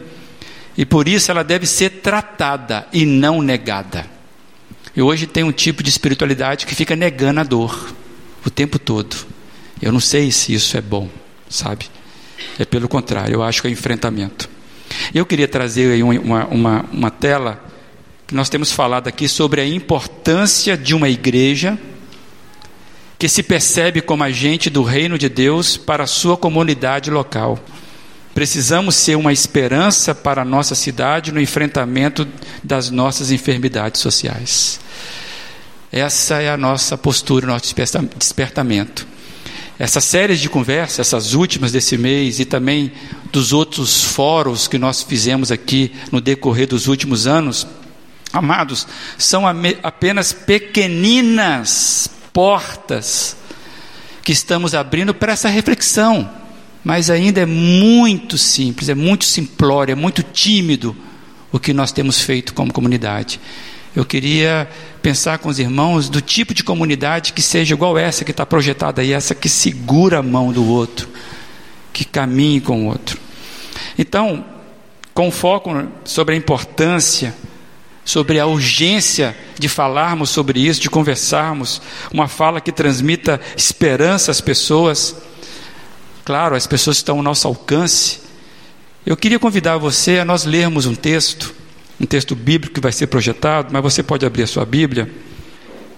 e 0.81 0.85
por 0.85 1.07
isso 1.07 1.29
ela 1.29 1.43
deve 1.43 1.67
ser 1.67 2.01
tratada 2.01 2.88
e 2.91 3.05
não 3.05 3.39
negada. 3.39 4.03
E 4.95 5.01
hoje 5.01 5.27
tem 5.27 5.43
um 5.43 5.51
tipo 5.51 5.83
de 5.83 5.91
espiritualidade 5.91 6.65
que 6.65 6.73
fica 6.73 6.95
negando 6.95 7.39
a 7.39 7.43
dor 7.43 7.93
o 8.43 8.50
tempo 8.50 8.79
todo. 8.79 9.15
Eu 9.79 9.91
não 9.91 10.00
sei 10.00 10.31
se 10.31 10.55
isso 10.55 10.75
é 10.75 10.81
bom, 10.81 11.07
sabe? 11.47 11.85
É 12.57 12.65
pelo 12.65 12.89
contrário, 12.89 13.35
eu 13.35 13.43
acho 13.43 13.61
que 13.61 13.67
é 13.67 13.71
enfrentamento. 13.71 14.50
Eu 15.13 15.23
queria 15.23 15.47
trazer 15.47 15.91
aí 15.91 16.01
uma, 16.01 16.47
uma, 16.47 16.85
uma 16.91 17.11
tela 17.11 17.63
que 18.25 18.33
nós 18.33 18.50
temos 18.50 18.71
falado 18.71 19.07
aqui 19.07 19.29
sobre 19.29 19.61
a 19.61 19.67
importância 19.67 20.75
de 20.75 20.95
uma 20.95 21.09
igreja 21.09 21.77
que 23.19 23.29
se 23.29 23.43
percebe 23.43 24.01
como 24.01 24.23
agente 24.23 24.67
do 24.67 24.81
reino 24.81 25.15
de 25.15 25.29
Deus 25.29 25.77
para 25.77 26.05
a 26.05 26.07
sua 26.07 26.35
comunidade 26.35 27.11
local. 27.11 27.59
Precisamos 28.33 28.95
ser 28.95 29.17
uma 29.17 29.33
esperança 29.33 30.15
para 30.15 30.41
a 30.41 30.45
nossa 30.45 30.73
cidade 30.73 31.31
no 31.31 31.41
enfrentamento 31.41 32.27
das 32.63 32.89
nossas 32.89 33.29
enfermidades 33.29 34.00
sociais. 34.00 34.79
Essa 35.91 36.41
é 36.41 36.50
a 36.50 36.55
nossa 36.55 36.97
postura, 36.97 37.45
nosso 37.45 37.75
despertamento. 38.17 39.05
Essas 39.77 40.05
séries 40.05 40.39
de 40.39 40.47
conversas, 40.47 41.00
essas 41.00 41.33
últimas 41.33 41.73
desse 41.73 41.97
mês 41.97 42.39
e 42.39 42.45
também 42.45 42.93
dos 43.31 43.51
outros 43.51 44.01
fóruns 44.03 44.67
que 44.67 44.77
nós 44.77 45.03
fizemos 45.03 45.51
aqui 45.51 45.91
no 46.11 46.21
decorrer 46.21 46.67
dos 46.67 46.88
últimos 46.88 47.27
anos, 47.27 47.67
amados, 48.31 48.88
são 49.17 49.43
apenas 49.83 50.31
pequeninas 50.31 52.09
portas 52.31 53.35
que 54.23 54.31
estamos 54.31 54.73
abrindo 54.73 55.13
para 55.13 55.33
essa 55.33 55.50
reflexão 55.50 56.40
mas 56.83 57.09
ainda 57.09 57.41
é 57.41 57.45
muito 57.45 58.38
simples, 58.38 58.89
é 58.89 58.95
muito 58.95 59.25
simplório, 59.25 59.91
é 59.91 59.95
muito 59.95 60.23
tímido 60.23 60.95
o 61.51 61.59
que 61.59 61.73
nós 61.73 61.91
temos 61.91 62.21
feito 62.21 62.53
como 62.53 62.73
comunidade. 62.73 63.39
Eu 63.95 64.05
queria 64.05 64.69
pensar 65.01 65.38
com 65.39 65.50
os 65.50 65.59
irmãos 65.59 66.07
do 66.07 66.21
tipo 66.21 66.53
de 66.53 66.63
comunidade 66.63 67.33
que 67.33 67.41
seja 67.41 67.73
igual 67.73 67.97
essa 67.97 68.23
que 68.23 68.31
está 68.31 68.45
projetada 68.45 69.01
aí, 69.01 69.11
essa 69.11 69.35
que 69.35 69.50
segura 69.50 70.19
a 70.19 70.23
mão 70.23 70.51
do 70.51 70.65
outro, 70.65 71.09
que 71.91 72.05
caminhe 72.05 72.61
com 72.61 72.85
o 72.85 72.88
outro. 72.88 73.19
Então, 73.97 74.45
com 75.13 75.29
foco 75.29 75.88
sobre 76.05 76.35
a 76.35 76.38
importância, 76.38 77.35
sobre 78.05 78.39
a 78.39 78.45
urgência 78.45 79.35
de 79.59 79.67
falarmos 79.67 80.29
sobre 80.29 80.59
isso, 80.59 80.81
de 80.81 80.89
conversarmos, 80.89 81.81
uma 82.13 82.27
fala 82.29 82.61
que 82.61 82.71
transmita 82.71 83.39
esperança 83.57 84.31
às 84.31 84.39
pessoas 84.39 85.17
Claro, 86.31 86.55
as 86.55 86.65
pessoas 86.65 86.95
estão 86.95 87.17
ao 87.17 87.21
nosso 87.21 87.45
alcance. 87.45 88.21
Eu 89.05 89.17
queria 89.17 89.38
convidar 89.38 89.75
você 89.77 90.19
a 90.19 90.23
nós 90.23 90.45
lermos 90.45 90.85
um 90.85 90.95
texto, 90.95 91.53
um 92.00 92.05
texto 92.05 92.38
bíblico 92.38 92.75
que 92.75 92.79
vai 92.79 92.93
ser 92.93 93.07
projetado, 93.07 93.67
mas 93.73 93.83
você 93.83 94.01
pode 94.01 94.25
abrir 94.25 94.43
a 94.43 94.47
sua 94.47 94.65
Bíblia 94.65 95.11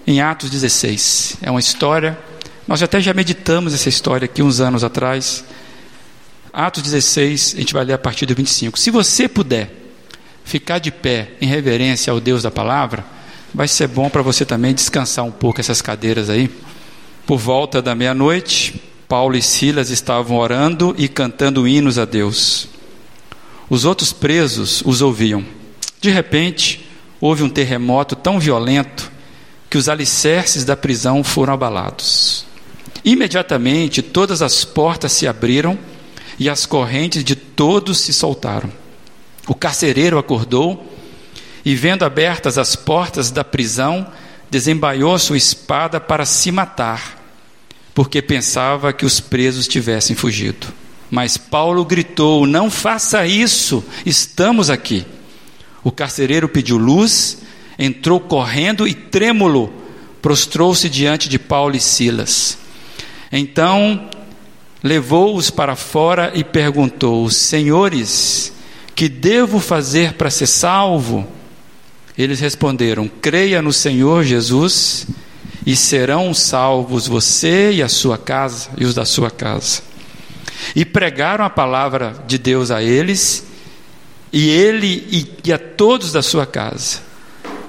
em 0.04 0.20
Atos 0.20 0.50
16. 0.50 1.36
É 1.40 1.52
uma 1.52 1.60
história 1.60 2.18
Nós 2.66 2.82
até 2.82 3.00
já 3.00 3.14
meditamos 3.14 3.72
essa 3.74 3.88
história 3.88 4.24
aqui 4.24 4.42
uns 4.42 4.58
anos 4.58 4.82
atrás. 4.82 5.44
Atos 6.52 6.82
16, 6.82 7.54
a 7.54 7.60
gente 7.60 7.72
vai 7.72 7.84
ler 7.84 7.92
a 7.92 7.98
partir 7.98 8.26
do 8.26 8.34
25. 8.34 8.76
Se 8.76 8.90
você 8.90 9.28
puder 9.28 9.70
ficar 10.44 10.80
de 10.80 10.90
pé 10.90 11.28
em 11.40 11.46
reverência 11.46 12.10
ao 12.10 12.18
Deus 12.18 12.42
da 12.42 12.50
palavra, 12.50 13.04
vai 13.54 13.68
ser 13.68 13.86
bom 13.86 14.10
para 14.10 14.20
você 14.20 14.44
também 14.44 14.74
descansar 14.74 15.24
um 15.24 15.30
pouco 15.30 15.60
essas 15.60 15.80
cadeiras 15.80 16.28
aí. 16.28 16.50
Por 17.24 17.38
volta 17.38 17.80
da 17.80 17.94
meia-noite, 17.94 18.82
Paulo 19.14 19.36
e 19.36 19.42
Silas 19.42 19.90
estavam 19.90 20.36
orando 20.36 20.92
e 20.98 21.06
cantando 21.06 21.68
hinos 21.68 22.00
a 22.00 22.04
Deus. 22.04 22.66
Os 23.70 23.84
outros 23.84 24.12
presos 24.12 24.82
os 24.84 25.00
ouviam. 25.02 25.44
De 26.00 26.10
repente, 26.10 26.84
houve 27.20 27.44
um 27.44 27.48
terremoto 27.48 28.16
tão 28.16 28.40
violento 28.40 29.12
que 29.70 29.78
os 29.78 29.88
alicerces 29.88 30.64
da 30.64 30.76
prisão 30.76 31.22
foram 31.22 31.54
abalados. 31.54 32.44
Imediatamente 33.04 34.02
todas 34.02 34.42
as 34.42 34.64
portas 34.64 35.12
se 35.12 35.28
abriram 35.28 35.78
e 36.36 36.50
as 36.50 36.66
correntes 36.66 37.22
de 37.22 37.36
todos 37.36 38.00
se 38.00 38.12
soltaram. 38.12 38.68
O 39.46 39.54
carcereiro 39.54 40.18
acordou 40.18 40.92
e, 41.64 41.76
vendo 41.76 42.04
abertas 42.04 42.58
as 42.58 42.74
portas 42.74 43.30
da 43.30 43.44
prisão, 43.44 44.08
desembaiou 44.50 45.16
sua 45.20 45.36
espada 45.36 46.00
para 46.00 46.24
se 46.24 46.50
matar, 46.50 47.13
porque 47.94 48.20
pensava 48.20 48.92
que 48.92 49.06
os 49.06 49.20
presos 49.20 49.68
tivessem 49.68 50.16
fugido. 50.16 50.66
Mas 51.10 51.36
Paulo 51.36 51.84
gritou: 51.84 52.46
Não 52.46 52.70
faça 52.70 53.26
isso, 53.26 53.84
estamos 54.04 54.68
aqui. 54.68 55.06
O 55.82 55.92
carcereiro 55.92 56.48
pediu 56.48 56.76
luz, 56.76 57.38
entrou 57.78 58.18
correndo 58.18 58.88
e, 58.88 58.94
trêmulo, 58.94 59.72
prostrou-se 60.20 60.88
diante 60.88 61.28
de 61.28 61.38
Paulo 61.38 61.76
e 61.76 61.80
Silas. 61.80 62.58
Então 63.30 64.08
levou-os 64.82 65.50
para 65.50 65.76
fora 65.76 66.32
e 66.34 66.42
perguntou: 66.42 67.30
Senhores, 67.30 68.52
que 68.94 69.08
devo 69.08 69.60
fazer 69.60 70.14
para 70.14 70.30
ser 70.30 70.46
salvo? 70.46 71.26
Eles 72.18 72.40
responderam: 72.40 73.08
Creia 73.08 73.62
no 73.62 73.72
Senhor 73.72 74.24
Jesus 74.24 75.06
e 75.66 75.74
serão 75.74 76.34
salvos 76.34 77.06
você 77.06 77.72
e 77.72 77.82
a 77.82 77.88
sua 77.88 78.18
casa 78.18 78.70
e 78.76 78.84
os 78.84 78.94
da 78.94 79.04
sua 79.04 79.30
casa. 79.30 79.82
E 80.74 80.84
pregaram 80.84 81.44
a 81.44 81.50
palavra 81.50 82.14
de 82.26 82.38
Deus 82.38 82.70
a 82.70 82.82
eles 82.82 83.46
e 84.32 84.48
ele 84.48 85.06
e, 85.10 85.48
e 85.48 85.52
a 85.52 85.58
todos 85.58 86.12
da 86.12 86.22
sua 86.22 86.46
casa. 86.46 86.98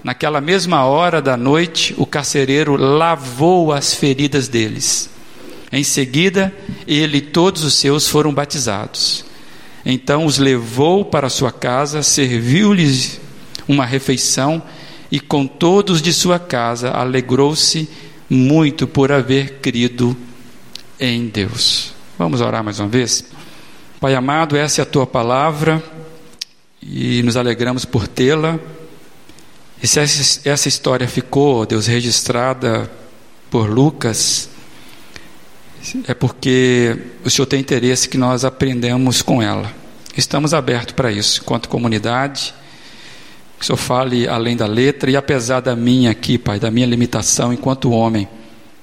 Naquela 0.04 0.40
mesma 0.40 0.86
hora 0.86 1.22
da 1.22 1.36
noite, 1.36 1.96
o 1.98 2.06
carcereiro 2.06 2.76
lavou 2.76 3.72
as 3.72 3.94
feridas 3.94 4.48
deles 4.48 5.10
em 5.76 5.84
seguida, 5.84 6.54
ele 6.88 7.18
e 7.18 7.22
todos 7.22 7.66
os 7.66 7.74
seus 7.74 8.08
foram 8.08 8.34
batizados. 8.34 9.26
Então 9.86 10.26
os 10.26 10.38
levou 10.38 11.04
para 11.04 11.30
sua 11.30 11.52
casa, 11.52 12.02
serviu-lhes 12.02 13.20
uma 13.68 13.86
refeição 13.86 14.64
e 15.12 15.20
com 15.20 15.46
todos 15.46 16.02
de 16.02 16.12
sua 16.14 16.40
casa 16.40 16.92
alegrou-se 16.92 17.90
muito 18.30 18.88
por 18.88 19.12
haver 19.12 19.60
crido 19.60 20.16
em 21.00 21.28
Deus. 21.28 21.94
Vamos 22.18 22.42
orar 22.42 22.64
mais 22.64 22.80
uma 22.80 22.88
vez? 22.88 23.26
Pai 24.00 24.16
amado, 24.16 24.56
essa 24.56 24.82
é 24.82 24.84
a 24.84 24.86
tua 24.86 25.06
palavra 25.06 25.84
e 26.82 27.22
nos 27.24 27.38
alegramos 27.38 27.86
por 27.86 28.08
tê-la. 28.08 28.60
E 29.82 29.88
se 29.88 30.00
essa 30.00 30.68
história 30.68 31.08
ficou, 31.08 31.66
Deus, 31.66 31.86
registrada 31.86 32.90
por 33.52 33.70
Lucas, 33.70 34.50
é 36.08 36.14
porque 36.14 36.98
o 37.24 37.30
Senhor 37.30 37.46
tem 37.46 37.60
interesse 37.60 38.10
que 38.10 38.18
nós 38.18 38.44
aprendamos 38.44 39.22
com 39.22 39.42
ela. 39.42 39.72
Estamos 40.18 40.54
abertos 40.54 40.94
para 40.94 41.12
isso, 41.12 41.42
enquanto 41.42 41.70
comunidade. 41.70 42.54
Que 43.58 43.64
o 43.64 43.66
Senhor 43.66 43.78
fale 43.78 44.28
além 44.28 44.56
da 44.56 44.66
letra 44.66 45.10
e 45.10 45.16
apesar 45.16 45.60
da 45.62 45.76
minha 45.76 46.12
aqui, 46.12 46.38
Pai, 46.38 46.60
da 46.60 46.70
minha 46.70 46.86
limitação 46.86 47.54
enquanto 47.54 47.92
homem, 47.92 48.28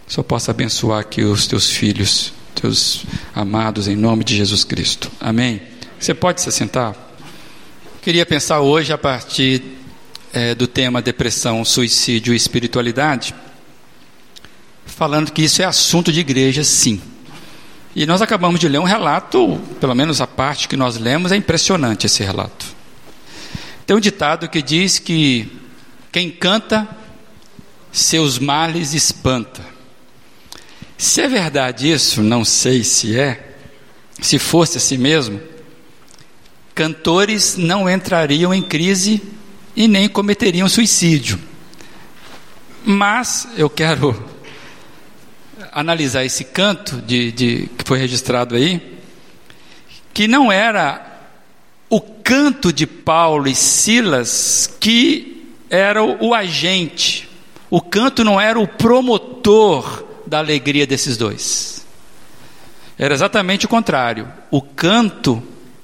o 0.07 0.13
Senhor 0.13 0.25
possa 0.25 0.51
abençoar 0.51 1.01
aqui 1.01 1.23
os 1.23 1.47
teus 1.47 1.71
filhos, 1.71 2.33
teus 2.55 3.05
amados, 3.35 3.89
em 3.89 3.97
nome 3.97 4.25
de 4.25 4.37
Jesus 4.37 4.65
Cristo. 4.65 5.11
Amém. 5.21 5.61
Você 5.99 6.15
pode 6.15 6.41
se 6.41 6.51
sentar? 6.51 6.97
Queria 8.01 8.27
pensar 8.27 8.61
hoje 8.61 8.93
a 8.93 8.99
partir 8.99 9.63
é, 10.33 10.55
do 10.55 10.67
tema 10.67 11.01
depressão, 11.01 11.65
suicídio 11.65 12.33
e 12.33 12.37
espiritualidade 12.37 13.35
falando 14.93 15.33
que 15.33 15.43
isso 15.43 15.63
é 15.63 15.65
assunto 15.65 16.13
de 16.13 16.21
igreja, 16.21 16.63
sim. 16.63 17.01
E 17.95 18.07
nós 18.07 18.23
acabamos 18.23 18.61
de 18.61 18.69
ler 18.69 18.79
um 18.79 18.85
relato, 18.85 19.61
pelo 19.81 19.95
menos 19.95 20.21
a 20.21 20.27
parte 20.27 20.69
que 20.69 20.77
nós 20.77 20.99
lemos, 20.99 21.33
é 21.33 21.37
impressionante 21.37 22.07
esse 22.07 22.23
relato. 22.23 22.67
Tem 23.87 23.97
um 23.97 24.01
ditado 24.01 24.49
que 24.49 24.62
diz 24.62 24.99
que 24.99 25.51
quem 26.11 26.31
canta, 26.31 26.88
seus 27.90 28.38
males 28.38 28.95
espanta. 28.95 29.62
Se 30.97 31.21
é 31.21 31.29
verdade 31.29 31.90
isso, 31.90 32.23
não 32.23 32.45
sei 32.45 32.85
se 32.85 33.18
é, 33.18 33.55
se 34.21 34.38
fosse 34.38 34.79
assim 34.79 34.97
mesmo, 34.97 35.40
cantores 36.75 37.57
não 37.57 37.90
entrariam 37.90 38.55
em 38.55 38.62
crise 38.62 39.23
e 39.75 39.88
nem 39.88 40.09
cometeriam 40.09 40.68
suicídio. 40.68 41.38
Mas 42.85 43.49
eu 43.57 43.68
quero 43.68 44.31
analisar 45.73 46.25
esse 46.25 46.45
canto 46.45 47.01
de, 47.03 47.33
de, 47.33 47.68
que 47.79 47.85
foi 47.85 47.99
registrado 47.99 48.55
aí, 48.55 49.01
que 50.12 50.29
não 50.29 50.53
era 50.53 51.12
o 51.93 52.01
canto 52.01 52.73
de 52.73 52.87
Paulo 52.87 53.47
e 53.47 53.55
Silas 53.55 54.67
que 54.81 55.47
era 55.69 56.03
o, 56.03 56.33
agente, 56.33 57.29
o 57.69 57.83
canto 57.83 58.25
não 58.25 58.41
era 58.41 58.59
o 58.59 58.67
promotor 58.67 60.03
da 60.27 60.39
alegria 60.39 60.87
desses 60.87 61.19
dois. 61.19 61.85
Era 62.99 63.13
exatamente 63.13 63.67
o 63.67 63.69
contrário. 63.69 64.27
O 64.51 64.63
canto 64.63 65.43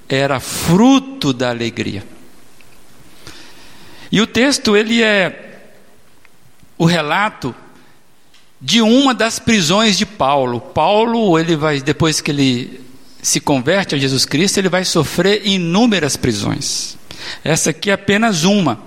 era 0.09 0.41
fruto 0.41 1.35
da 1.35 1.51
alegria. 1.51 2.03
E 4.11 4.23
o 4.23 4.27
texto 4.27 4.75
ele 4.75 5.03
é 5.03 5.73
o 6.79 6.87
relato 6.87 7.55
de 8.59 8.81
uma 8.81 9.13
das 9.13 9.39
prisões 9.39 9.99
de 9.99 10.07
Paulo. 10.07 10.59
Paulo, 10.59 11.39
ele 11.39 11.55
vai 11.55 11.83
depois 11.83 12.23
que 12.23 12.31
ele 12.31 12.88
se 13.23 13.41
converte 13.41 13.95
a 13.95 13.99
Jesus 13.99 14.25
Cristo, 14.25 14.59
ele 14.59 14.69
vai 14.69 14.85
sofrer 14.85 15.47
inúmeras 15.47 16.17
prisões. 16.17 16.97
Essa 17.43 17.71
aqui 17.71 17.91
é 17.91 17.95
apenas 17.95 18.45
uma. 18.45 18.81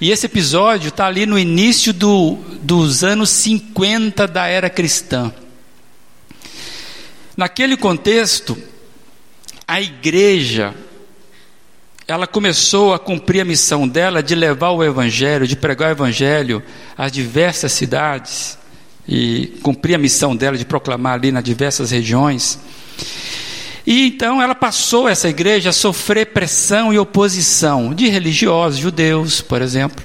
E 0.00 0.10
esse 0.10 0.26
episódio 0.26 0.88
está 0.88 1.06
ali 1.06 1.24
no 1.24 1.38
início 1.38 1.92
do, 1.92 2.36
dos 2.62 3.02
anos 3.02 3.30
50 3.30 4.26
da 4.26 4.46
era 4.46 4.68
cristã. 4.68 5.32
Naquele 7.36 7.76
contexto, 7.76 8.56
a 9.66 9.80
igreja 9.80 10.74
ela 12.08 12.26
começou 12.26 12.94
a 12.94 12.98
cumprir 12.98 13.40
a 13.40 13.44
missão 13.44 13.88
dela 13.88 14.22
de 14.22 14.34
levar 14.34 14.70
o 14.70 14.84
evangelho, 14.84 15.46
de 15.46 15.56
pregar 15.56 15.88
o 15.88 15.92
evangelho 15.92 16.62
às 16.96 17.10
diversas 17.10 17.72
cidades 17.72 18.56
e 19.08 19.58
cumprir 19.60 19.94
a 19.94 19.98
missão 19.98 20.36
dela 20.36 20.56
de 20.56 20.64
proclamar 20.64 21.14
ali 21.14 21.32
nas 21.32 21.42
diversas 21.42 21.90
regiões. 21.90 22.60
E 23.86 24.08
então 24.08 24.42
ela 24.42 24.54
passou 24.54 25.08
essa 25.08 25.28
igreja 25.28 25.70
a 25.70 25.72
sofrer 25.72 26.26
pressão 26.26 26.92
e 26.92 26.98
oposição 26.98 27.94
de 27.94 28.08
religiosos, 28.08 28.80
judeus, 28.80 29.40
por 29.40 29.62
exemplo, 29.62 30.04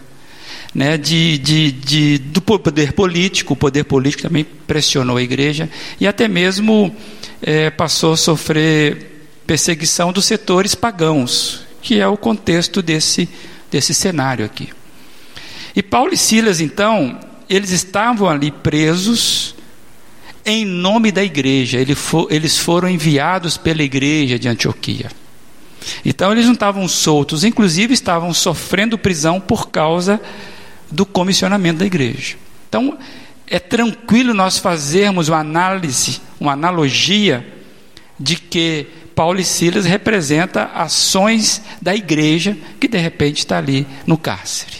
né, 0.73 0.97
de, 0.97 1.37
de, 1.39 1.71
de, 1.71 2.17
do 2.19 2.41
poder 2.41 2.93
político, 2.93 3.53
o 3.53 3.57
poder 3.57 3.83
político 3.83 4.23
também 4.23 4.43
pressionou 4.43 5.17
a 5.17 5.21
igreja, 5.21 5.69
e 5.99 6.05
até 6.05 6.27
mesmo 6.27 6.95
é, 7.41 7.69
passou 7.71 8.13
a 8.13 8.17
sofrer 8.17 9.27
perseguição 9.47 10.13
dos 10.13 10.25
setores 10.25 10.75
pagãos, 10.75 11.61
que 11.81 11.99
é 11.99 12.07
o 12.07 12.15
contexto 12.15 12.81
desse, 12.81 13.27
desse 13.71 13.93
cenário 13.93 14.45
aqui. 14.45 14.69
E 15.75 15.81
Paulo 15.81 16.13
e 16.13 16.17
Silas, 16.17 16.61
então, 16.61 17.19
eles 17.49 17.71
estavam 17.71 18.29
ali 18.29 18.51
presos 18.51 19.55
em 20.45 20.65
nome 20.65 21.11
da 21.11 21.23
igreja, 21.23 21.79
eles 22.29 22.57
foram 22.57 22.89
enviados 22.89 23.57
pela 23.57 23.83
igreja 23.83 24.39
de 24.39 24.47
Antioquia. 24.47 25.09
Então 26.05 26.31
eles 26.31 26.45
não 26.45 26.53
estavam 26.53 26.87
soltos, 26.87 27.43
inclusive 27.43 27.93
estavam 27.93 28.33
sofrendo 28.33 28.97
prisão 28.97 29.39
por 29.39 29.69
causa 29.69 30.21
do 30.89 31.05
comissionamento 31.05 31.79
da 31.79 31.85
igreja. 31.85 32.35
Então 32.69 32.97
é 33.47 33.59
tranquilo 33.59 34.33
nós 34.33 34.57
fazermos 34.57 35.27
uma 35.27 35.39
análise, 35.39 36.21
uma 36.39 36.53
analogia 36.53 37.45
de 38.19 38.35
que 38.35 38.87
Paulo 39.15 39.39
e 39.39 39.43
Silas 39.43 39.85
representa 39.85 40.65
ações 40.73 41.61
da 41.81 41.93
igreja 41.95 42.57
que 42.79 42.87
de 42.87 42.97
repente 42.97 43.39
está 43.39 43.57
ali 43.57 43.85
no 44.05 44.17
cárcere. 44.17 44.77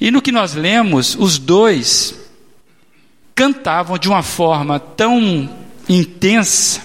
E 0.00 0.10
no 0.10 0.20
que 0.20 0.30
nós 0.30 0.54
lemos, 0.54 1.16
os 1.18 1.38
dois 1.38 2.25
cantavam 3.36 3.98
de 3.98 4.08
uma 4.08 4.22
forma 4.22 4.80
tão 4.80 5.48
intensa 5.86 6.80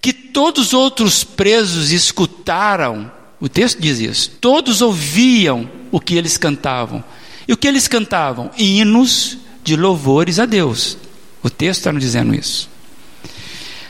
que 0.00 0.12
todos 0.12 0.66
os 0.66 0.74
outros 0.74 1.22
presos 1.22 1.92
escutaram, 1.92 3.10
o 3.40 3.48
texto 3.48 3.80
diz 3.80 4.00
isso, 4.00 4.30
todos 4.40 4.82
ouviam 4.82 5.70
o 5.92 6.00
que 6.00 6.16
eles 6.16 6.36
cantavam. 6.36 7.02
E 7.46 7.52
o 7.52 7.56
que 7.56 7.68
eles 7.68 7.86
cantavam? 7.86 8.50
Hinos 8.58 9.38
de 9.62 9.76
louvores 9.76 10.40
a 10.40 10.46
Deus. 10.46 10.98
O 11.42 11.48
texto 11.48 11.80
está 11.80 11.92
nos 11.92 12.02
dizendo 12.02 12.34
isso. 12.34 12.68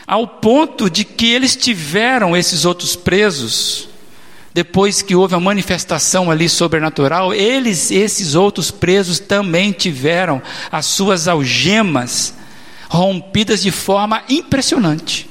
Ao 0.05 0.27
ponto 0.27 0.89
de 0.89 1.03
que 1.03 1.31
eles 1.31 1.55
tiveram 1.55 2.37
esses 2.37 2.65
outros 2.65 2.95
presos, 2.95 3.89
depois 4.53 5.01
que 5.01 5.15
houve 5.15 5.33
a 5.33 5.39
manifestação 5.39 6.29
ali 6.29 6.47
sobrenatural, 6.47 7.33
eles, 7.33 7.89
esses 7.89 8.35
outros 8.35 8.69
presos, 8.69 9.19
também 9.19 9.71
tiveram 9.71 10.41
as 10.71 10.85
suas 10.85 11.27
algemas 11.27 12.35
rompidas 12.87 13.63
de 13.63 13.71
forma 13.71 14.23
impressionante. 14.29 15.27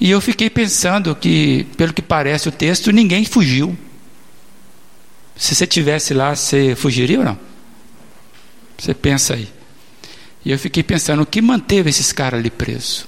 E 0.00 0.10
eu 0.10 0.20
fiquei 0.20 0.48
pensando 0.48 1.14
que, 1.14 1.66
pelo 1.76 1.92
que 1.92 2.00
parece 2.00 2.48
o 2.48 2.52
texto, 2.52 2.90
ninguém 2.90 3.24
fugiu. 3.24 3.76
Se 5.36 5.54
você 5.54 5.66
tivesse 5.66 6.14
lá, 6.14 6.34
você 6.34 6.74
fugiria 6.74 7.18
ou 7.18 7.24
não? 7.24 7.38
Você 8.78 8.94
pensa 8.94 9.34
aí. 9.34 9.48
E 10.44 10.50
eu 10.50 10.58
fiquei 10.58 10.82
pensando, 10.82 11.22
o 11.22 11.26
que 11.26 11.42
manteve 11.42 11.90
esses 11.90 12.12
caras 12.12 12.40
ali 12.40 12.48
presos? 12.48 13.06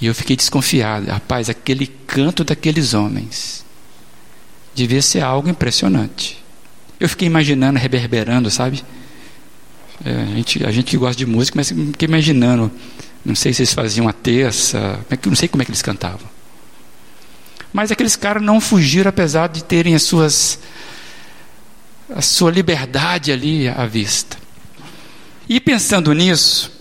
E 0.00 0.06
eu 0.06 0.14
fiquei 0.14 0.36
desconfiado. 0.36 1.06
Rapaz, 1.06 1.48
aquele 1.48 1.86
canto 1.86 2.44
daqueles 2.44 2.94
homens 2.94 3.64
devia 4.74 5.00
ser 5.00 5.22
algo 5.22 5.48
impressionante. 5.48 6.44
Eu 7.00 7.08
fiquei 7.08 7.26
imaginando, 7.26 7.78
reverberando, 7.78 8.50
sabe? 8.50 8.84
É, 10.04 10.10
a, 10.10 10.36
gente, 10.36 10.66
a 10.66 10.70
gente 10.70 10.90
que 10.90 10.96
gosta 10.96 11.16
de 11.16 11.26
música, 11.26 11.56
mas 11.56 11.70
fiquei 11.70 12.06
imaginando. 12.06 12.70
Não 13.24 13.34
sei 13.34 13.52
se 13.52 13.62
eles 13.62 13.72
faziam 13.72 14.06
a 14.06 14.12
terça, 14.12 15.00
não 15.26 15.34
sei 15.34 15.48
como 15.48 15.62
é 15.62 15.64
que 15.64 15.70
eles 15.70 15.82
cantavam. 15.82 16.28
Mas 17.72 17.90
aqueles 17.90 18.16
caras 18.16 18.42
não 18.42 18.60
fugiram, 18.60 19.08
apesar 19.08 19.48
de 19.48 19.64
terem 19.64 19.94
as 19.94 20.02
suas, 20.02 20.58
a 22.14 22.22
sua 22.22 22.50
liberdade 22.50 23.32
ali 23.32 23.68
à 23.68 23.84
vista. 23.86 24.36
E 25.48 25.60
pensando 25.60 26.12
nisso, 26.12 26.72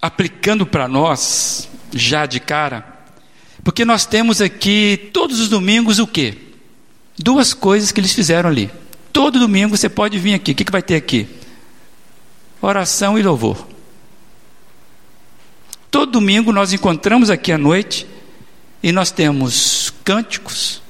aplicando 0.00 0.66
para 0.66 0.86
nós, 0.86 1.69
já 1.92 2.26
de 2.26 2.40
cara, 2.40 2.84
porque 3.62 3.84
nós 3.84 4.06
temos 4.06 4.40
aqui 4.40 5.10
todos 5.12 5.40
os 5.40 5.48
domingos 5.48 5.98
o 5.98 6.06
quê? 6.06 6.36
Duas 7.18 7.52
coisas 7.52 7.92
que 7.92 8.00
eles 8.00 8.12
fizeram 8.12 8.48
ali. 8.48 8.70
Todo 9.12 9.38
domingo 9.38 9.76
você 9.76 9.88
pode 9.88 10.18
vir 10.18 10.34
aqui. 10.34 10.52
O 10.52 10.54
que, 10.54 10.64
que 10.64 10.72
vai 10.72 10.82
ter 10.82 10.96
aqui? 10.96 11.28
Oração 12.62 13.18
e 13.18 13.22
louvor. 13.22 13.66
Todo 15.90 16.12
domingo 16.12 16.52
nós 16.52 16.72
encontramos 16.72 17.28
aqui 17.28 17.52
à 17.52 17.58
noite 17.58 18.06
e 18.82 18.92
nós 18.92 19.10
temos 19.10 19.92
cânticos, 20.04 20.80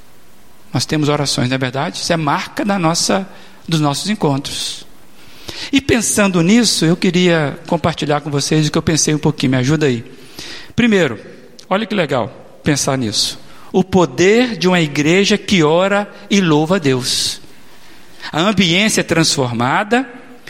nós 0.72 0.84
temos 0.84 1.08
orações, 1.08 1.48
não 1.48 1.54
é 1.54 1.58
verdade? 1.58 1.98
Isso 1.98 2.12
é 2.12 2.16
marca 2.16 2.64
da 2.64 2.78
nossa, 2.78 3.28
dos 3.66 3.80
nossos 3.80 4.10
encontros. 4.10 4.86
E 5.72 5.80
pensando 5.80 6.40
nisso, 6.42 6.84
eu 6.84 6.96
queria 6.96 7.58
compartilhar 7.66 8.20
com 8.20 8.30
vocês 8.30 8.68
o 8.68 8.70
que 8.70 8.78
eu 8.78 8.82
pensei 8.82 9.14
um 9.14 9.18
pouquinho, 9.18 9.52
me 9.52 9.58
ajuda 9.58 9.86
aí. 9.86 10.04
Primeiro, 10.74 11.18
olha 11.68 11.86
que 11.86 11.94
legal 11.94 12.60
pensar 12.62 12.96
nisso. 12.96 13.38
O 13.72 13.84
poder 13.84 14.56
de 14.56 14.66
uma 14.66 14.80
igreja 14.80 15.38
que 15.38 15.62
ora 15.62 16.10
e 16.28 16.40
louva 16.40 16.76
a 16.76 16.78
Deus. 16.78 17.40
A 18.32 18.40
ambiência 18.40 19.00
é 19.00 19.04
transformada 19.04 20.08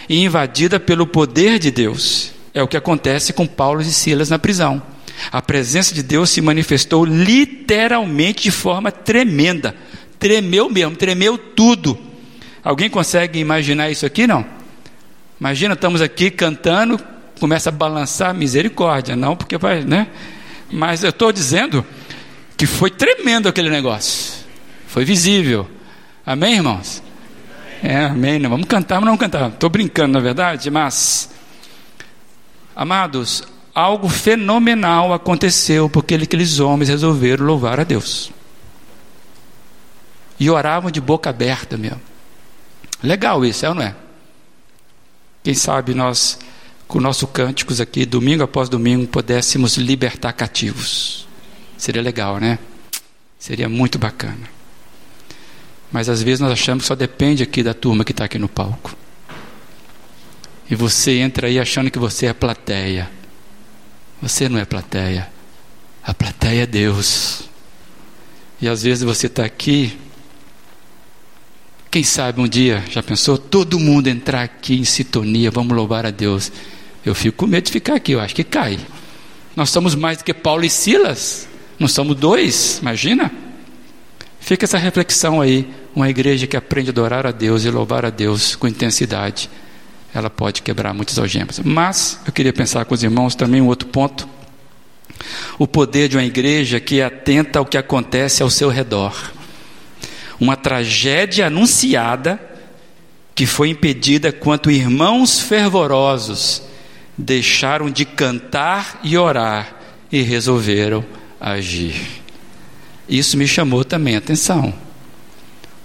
e 0.09 0.23
invadida 0.25 0.81
pelo 0.81 1.07
poder 1.07 1.59
de 1.59 1.71
Deus. 1.71 2.33
É 2.53 2.63
o 2.63 2.69
que 2.69 2.77
acontece 2.77 3.33
com 3.33 3.47
Paulo 3.47 3.81
e 3.81 3.85
Silas 3.85 4.31
na 4.31 4.39
prisão. 4.39 4.83
A 5.31 5.43
presença 5.43 5.95
de 5.95 6.03
Deus 6.03 6.31
se 6.31 6.41
manifestou 6.41 7.05
literalmente 7.05 8.45
de 8.45 8.51
forma 8.51 8.91
tremenda. 8.91 9.75
Tremeu 10.19 10.69
mesmo, 10.69 10.97
tremeu 10.97 11.37
tudo. 11.37 11.99
Alguém 12.63 12.91
consegue 12.91 13.39
imaginar 13.39 13.91
isso 13.91 14.05
aqui? 14.05 14.27
Não? 14.27 14.45
Imagina, 15.39 15.75
estamos 15.75 16.03
aqui 16.03 16.31
cantando, 16.31 17.01
começa 17.41 17.71
a 17.71 17.73
balançar, 17.73 18.35
misericórdia, 18.35 19.17
não, 19.17 19.35
porque 19.35 19.57
vai, 19.59 19.83
né? 19.83 20.07
Mas 20.71 21.03
eu 21.03 21.11
estou 21.11 21.33
dizendo 21.33 21.85
que 22.57 22.67
foi 22.67 22.91
tremendo 22.91 23.49
aquele 23.49 23.71
negócio, 23.71 24.45
foi 24.87 25.05
visível. 25.05 25.69
Amém, 26.25 26.57
irmãos? 26.57 27.03
É, 27.83 28.05
amém. 28.05 28.39
Não 28.39 28.51
vamos 28.51 28.67
cantar, 28.67 29.01
mas 29.01 29.09
não 29.09 29.17
cantar. 29.17 29.49
Estou 29.49 29.71
brincando, 29.71 30.13
na 30.13 30.21
verdade, 30.21 30.71
mas, 30.71 31.31
amados, 32.77 33.43
algo 33.75 34.09
fenomenal 34.09 35.13
aconteceu 35.13 35.89
porque 35.89 36.15
aqueles 36.15 36.61
homens 36.61 36.89
resolveram 36.89 37.47
louvar 37.47 37.81
a 37.81 37.85
Deus. 37.85 38.31
E 40.39 40.49
oravam 40.51 40.91
de 40.91 41.01
boca 41.01 41.31
aberta 41.31 41.77
mesmo. 41.77 42.01
Legal 43.03 43.45
isso, 43.45 43.65
é 43.65 43.69
ou 43.69 43.75
não 43.75 43.83
é? 43.83 43.95
Quem 45.43 45.55
sabe 45.55 45.95
nós, 45.95 46.39
com 46.91 47.01
nossos 47.01 47.31
cânticos 47.31 47.81
aqui, 47.81 48.05
domingo 48.05 48.43
após 48.43 48.69
domingo, 48.69 49.07
pudéssemos 49.07 49.77
libertar 49.77 50.33
cativos. 50.33 51.25
Seria 51.79 52.03
legal, 52.03 52.39
né? 52.39 52.59
Seria 53.39 53.69
muito 53.69 53.97
bacana. 53.97 54.51
Mas 55.93 56.09
às 56.09 56.21
vezes 56.21 56.41
nós 56.41 56.51
achamos 56.51 56.83
que 56.83 56.89
só 56.89 56.97
depende 56.97 57.45
aqui 57.45 57.63
da 57.63 57.73
turma 57.73 58.05
que 58.05 58.11
está 58.11 58.25
aqui 58.25 58.41
no 58.41 58.49
palco. 58.49 58.95
E 60.69 60.75
você 60.75 61.19
entra 61.19 61.47
aí 61.47 61.61
achando 61.61 61.93
que 61.93 61.99
você 61.99 62.27
é 62.27 62.33
plateia. 62.33 63.09
Você 64.21 64.49
não 64.49 64.59
é 64.59 64.65
plateia. 64.65 65.31
A 66.03 66.13
plateia 66.13 66.65
é 66.65 66.67
Deus. 66.67 67.43
E 68.61 68.69
às 68.69 68.83
vezes 68.83 69.05
você 69.05 69.29
está 69.29 69.45
aqui 69.45 69.97
quem 71.91 72.05
sabe 72.05 72.41
um 72.41 72.47
dia, 72.47 72.85
já 72.89 73.03
pensou, 73.03 73.37
todo 73.37 73.79
mundo 73.79 74.07
entrar 74.07 74.43
aqui 74.43 74.79
em 74.79 74.85
sintonia, 74.85 75.51
vamos 75.51 75.77
louvar 75.77 76.07
a 76.07 76.11
Deus. 76.11 76.53
Eu 77.05 77.15
fico 77.15 77.39
com 77.39 77.47
medo 77.47 77.65
de 77.65 77.73
ficar 77.73 77.95
aqui, 77.95 78.13
eu 78.13 78.21
acho 78.21 78.35
que 78.35 78.45
cai. 78.45 78.79
Nós 79.57 79.71
somos 79.71 79.95
mais 79.95 80.19
do 80.19 80.25
que 80.25 80.35
Paulo 80.35 80.65
e 80.65 80.71
Silas, 80.71 81.49
não 81.79 81.89
somos 81.89 82.17
dois, 82.17 82.79
imagina? 82.81 83.31
Fica 84.39 84.65
essa 84.65 84.79
reflexão 84.79 85.41
aí, 85.41 85.69
uma 85.95 86.09
igreja 86.09 86.47
que 86.47 86.57
aprende 86.57 86.91
a 86.91 86.93
adorar 86.93 87.27
a 87.27 87.31
Deus 87.31 87.65
e 87.65 87.71
louvar 87.71 88.05
a 88.05 88.11
Deus 88.11 88.55
com 88.55 88.67
intensidade, 88.67 89.51
ela 90.15 90.31
pode 90.31 90.63
quebrar 90.63 90.93
muitas 90.93 91.19
algemas. 91.19 91.61
Mas 91.61 92.19
eu 92.27 92.33
queria 92.33 92.53
pensar 92.53 92.85
com 92.85 92.95
os 92.95 93.03
irmãos 93.03 93.35
também 93.35 93.61
um 93.61 93.67
outro 93.67 93.89
ponto. 93.89 94.29
O 95.59 95.67
poder 95.67 96.09
de 96.09 96.17
uma 96.17 96.25
igreja 96.25 96.81
que 96.81 97.01
é 97.01 97.05
atenta 97.05 97.59
ao 97.59 97.67
que 97.67 97.77
acontece 97.77 98.43
ao 98.43 98.51
seu 98.51 98.69
redor 98.69 99.15
uma 100.41 100.57
tragédia 100.57 101.47
anunciada 101.47 102.41
que 103.35 103.45
foi 103.45 103.69
impedida 103.69 104.33
quanto 104.33 104.71
irmãos 104.71 105.39
fervorosos 105.39 106.63
deixaram 107.21 107.91
de 107.91 108.05
cantar 108.05 108.99
e 109.03 109.17
orar 109.17 109.75
e 110.11 110.23
resolveram 110.23 111.05
agir. 111.41 112.23
Isso 113.09 113.37
me 113.37 113.47
chamou 113.47 113.85
também 113.85 114.15
a 114.15 114.19
atenção. 114.19 114.73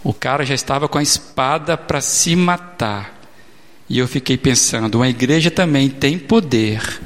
O 0.03 0.13
cara 0.13 0.45
já 0.45 0.53
estava 0.53 0.87
com 0.87 0.97
a 0.97 1.03
espada 1.03 1.75
para 1.75 1.99
se 2.01 2.35
matar. 2.35 3.13
E 3.89 3.99
eu 3.99 4.07
fiquei 4.07 4.37
pensando, 4.37 4.95
uma 4.95 5.09
igreja 5.09 5.51
também 5.51 5.89
tem 5.89 6.17
poder 6.17 7.01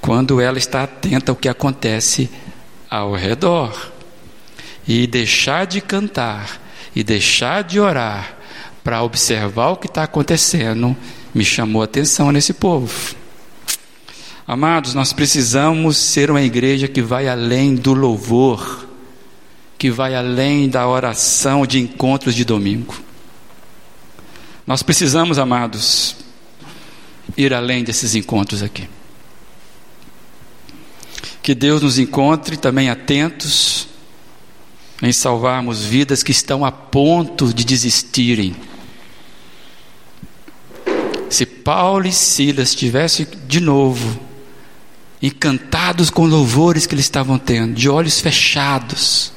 quando 0.00 0.40
ela 0.40 0.58
está 0.58 0.82
atenta 0.82 1.32
ao 1.32 1.36
que 1.36 1.48
acontece 1.48 2.30
ao 2.90 3.12
redor. 3.12 3.92
E 4.88 5.06
deixar 5.06 5.66
de 5.66 5.80
cantar 5.80 6.60
e 6.94 7.04
deixar 7.04 7.62
de 7.62 7.78
orar 7.78 8.36
para 8.82 9.02
observar 9.02 9.68
o 9.68 9.76
que 9.76 9.86
está 9.86 10.02
acontecendo, 10.02 10.96
me 11.34 11.44
chamou 11.44 11.82
a 11.82 11.84
atenção 11.84 12.32
nesse 12.32 12.52
povo. 12.52 13.19
Amados, 14.52 14.94
nós 14.94 15.12
precisamos 15.12 15.96
ser 15.96 16.28
uma 16.28 16.42
igreja 16.42 16.88
que 16.88 17.00
vai 17.00 17.28
além 17.28 17.76
do 17.76 17.94
louvor, 17.94 18.84
que 19.78 19.92
vai 19.92 20.16
além 20.16 20.68
da 20.68 20.88
oração 20.88 21.64
de 21.64 21.78
encontros 21.78 22.34
de 22.34 22.44
domingo. 22.44 23.00
Nós 24.66 24.82
precisamos, 24.82 25.38
amados, 25.38 26.16
ir 27.36 27.54
além 27.54 27.84
desses 27.84 28.16
encontros 28.16 28.60
aqui. 28.60 28.88
Que 31.40 31.54
Deus 31.54 31.80
nos 31.80 31.96
encontre 31.96 32.56
também 32.56 32.90
atentos 32.90 33.86
em 35.00 35.12
salvarmos 35.12 35.84
vidas 35.84 36.24
que 36.24 36.32
estão 36.32 36.64
a 36.64 36.72
ponto 36.72 37.54
de 37.54 37.64
desistirem. 37.64 38.56
Se 41.28 41.46
Paulo 41.46 42.08
e 42.08 42.12
Silas 42.12 42.74
tivessem 42.74 43.28
de 43.46 43.60
novo 43.60 44.28
encantados 45.22 46.10
com 46.10 46.24
louvores 46.24 46.86
que 46.86 46.94
eles 46.94 47.04
estavam 47.04 47.38
tendo, 47.38 47.74
de 47.74 47.88
olhos 47.88 48.20
fechados, 48.20 49.32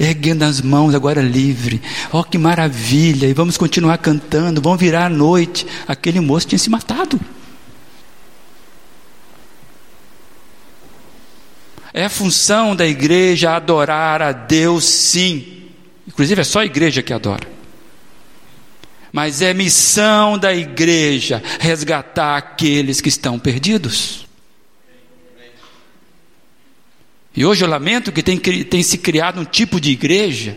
erguendo 0.00 0.42
as 0.42 0.60
mãos 0.60 0.94
agora 0.94 1.20
livre. 1.20 1.80
Oh, 2.12 2.24
que 2.24 2.38
maravilha! 2.38 3.26
E 3.26 3.34
vamos 3.34 3.56
continuar 3.56 3.98
cantando, 3.98 4.60
vamos 4.60 4.80
virar 4.80 5.06
a 5.06 5.10
noite. 5.10 5.66
Aquele 5.86 6.20
moço 6.20 6.48
tinha 6.48 6.58
se 6.58 6.70
matado. 6.70 7.20
É 11.92 12.10
função 12.10 12.76
da 12.76 12.86
igreja 12.86 13.56
adorar 13.56 14.20
a 14.20 14.32
Deus, 14.32 14.84
sim. 14.84 15.64
Inclusive 16.06 16.42
é 16.42 16.44
só 16.44 16.60
a 16.60 16.66
igreja 16.66 17.02
que 17.02 17.12
adora. 17.12 17.48
Mas 19.10 19.40
é 19.40 19.54
missão 19.54 20.36
da 20.36 20.54
igreja 20.54 21.42
resgatar 21.58 22.36
aqueles 22.36 23.00
que 23.00 23.08
estão 23.08 23.38
perdidos. 23.38 24.25
E 27.36 27.44
hoje 27.44 27.62
eu 27.62 27.68
lamento 27.68 28.10
que 28.10 28.22
tem, 28.22 28.38
tem 28.38 28.82
se 28.82 28.96
criado 28.96 29.40
um 29.40 29.44
tipo 29.44 29.78
de 29.78 29.90
igreja 29.90 30.56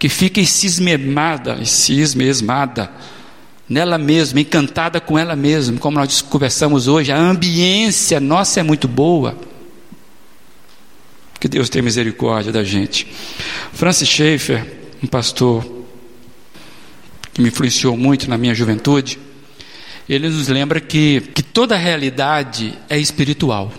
que 0.00 0.08
fica 0.08 0.44
cismemada, 0.44 1.64
cismesmada, 1.64 2.90
nela 3.68 3.98
mesma, 3.98 4.40
encantada 4.40 5.00
com 5.00 5.16
ela 5.16 5.36
mesma, 5.36 5.78
como 5.78 5.98
nós 5.98 6.20
conversamos 6.20 6.88
hoje, 6.88 7.12
a 7.12 7.18
ambiência 7.18 8.18
nossa 8.18 8.58
é 8.58 8.62
muito 8.64 8.88
boa. 8.88 9.38
Que 11.38 11.46
Deus 11.46 11.68
tenha 11.68 11.84
misericórdia 11.84 12.50
da 12.50 12.64
gente. 12.64 13.06
Francis 13.72 14.08
Schaeffer, 14.08 14.66
um 15.00 15.06
pastor 15.06 15.64
que 17.32 17.40
me 17.40 17.48
influenciou 17.48 17.96
muito 17.96 18.28
na 18.28 18.36
minha 18.36 18.54
juventude, 18.54 19.20
ele 20.08 20.28
nos 20.28 20.48
lembra 20.48 20.80
que, 20.80 21.20
que 21.32 21.42
toda 21.42 21.76
realidade 21.76 22.76
é 22.88 22.98
espiritual. 22.98 23.72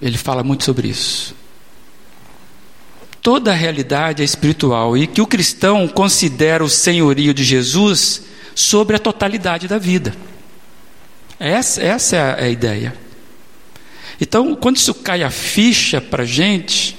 Ele 0.00 0.16
fala 0.16 0.42
muito 0.42 0.64
sobre 0.64 0.88
isso 0.88 1.43
toda 3.24 3.52
a 3.52 3.54
realidade 3.54 4.20
é 4.20 4.24
espiritual 4.24 4.98
e 4.98 5.06
que 5.06 5.22
o 5.22 5.26
cristão 5.26 5.88
considera 5.88 6.62
o 6.62 6.68
senhorio 6.68 7.32
de 7.32 7.42
Jesus 7.42 8.24
sobre 8.54 8.96
a 8.96 8.98
totalidade 8.98 9.66
da 9.66 9.78
vida. 9.78 10.14
Essa, 11.40 11.82
essa 11.82 12.16
é 12.16 12.44
a 12.44 12.48
ideia. 12.50 12.94
Então, 14.20 14.54
quando 14.54 14.76
isso 14.76 14.92
cai 14.92 15.22
a 15.22 15.30
ficha 15.30 16.02
para 16.02 16.24
a 16.24 16.26
gente, 16.26 16.98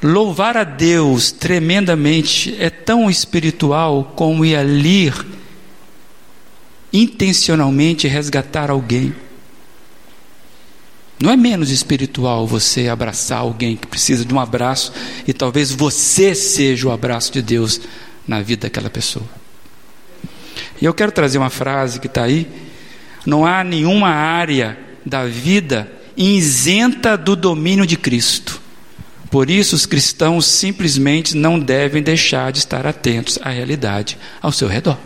louvar 0.00 0.56
a 0.56 0.62
Deus 0.62 1.32
tremendamente 1.32 2.54
é 2.60 2.70
tão 2.70 3.10
espiritual 3.10 4.12
como 4.14 4.44
ir 4.44 4.54
ali 4.54 5.12
intencionalmente 6.92 8.06
resgatar 8.06 8.70
alguém. 8.70 9.12
Não 11.24 11.32
é 11.32 11.38
menos 11.38 11.70
espiritual 11.70 12.46
você 12.46 12.86
abraçar 12.86 13.38
alguém 13.38 13.78
que 13.78 13.86
precisa 13.86 14.26
de 14.26 14.34
um 14.34 14.38
abraço 14.38 14.92
e 15.26 15.32
talvez 15.32 15.70
você 15.70 16.34
seja 16.34 16.86
o 16.86 16.92
abraço 16.92 17.32
de 17.32 17.40
Deus 17.40 17.80
na 18.28 18.42
vida 18.42 18.66
daquela 18.66 18.90
pessoa. 18.90 19.24
E 20.78 20.84
eu 20.84 20.92
quero 20.92 21.10
trazer 21.10 21.38
uma 21.38 21.48
frase 21.48 21.98
que 21.98 22.08
está 22.08 22.24
aí. 22.24 22.46
Não 23.24 23.46
há 23.46 23.64
nenhuma 23.64 24.10
área 24.10 24.78
da 25.02 25.24
vida 25.24 25.90
isenta 26.14 27.16
do 27.16 27.34
domínio 27.34 27.86
de 27.86 27.96
Cristo. 27.96 28.60
Por 29.30 29.48
isso, 29.48 29.74
os 29.74 29.86
cristãos 29.86 30.44
simplesmente 30.44 31.34
não 31.34 31.58
devem 31.58 32.02
deixar 32.02 32.52
de 32.52 32.58
estar 32.58 32.86
atentos 32.86 33.38
à 33.40 33.48
realidade 33.48 34.18
ao 34.42 34.52
seu 34.52 34.68
redor. 34.68 34.98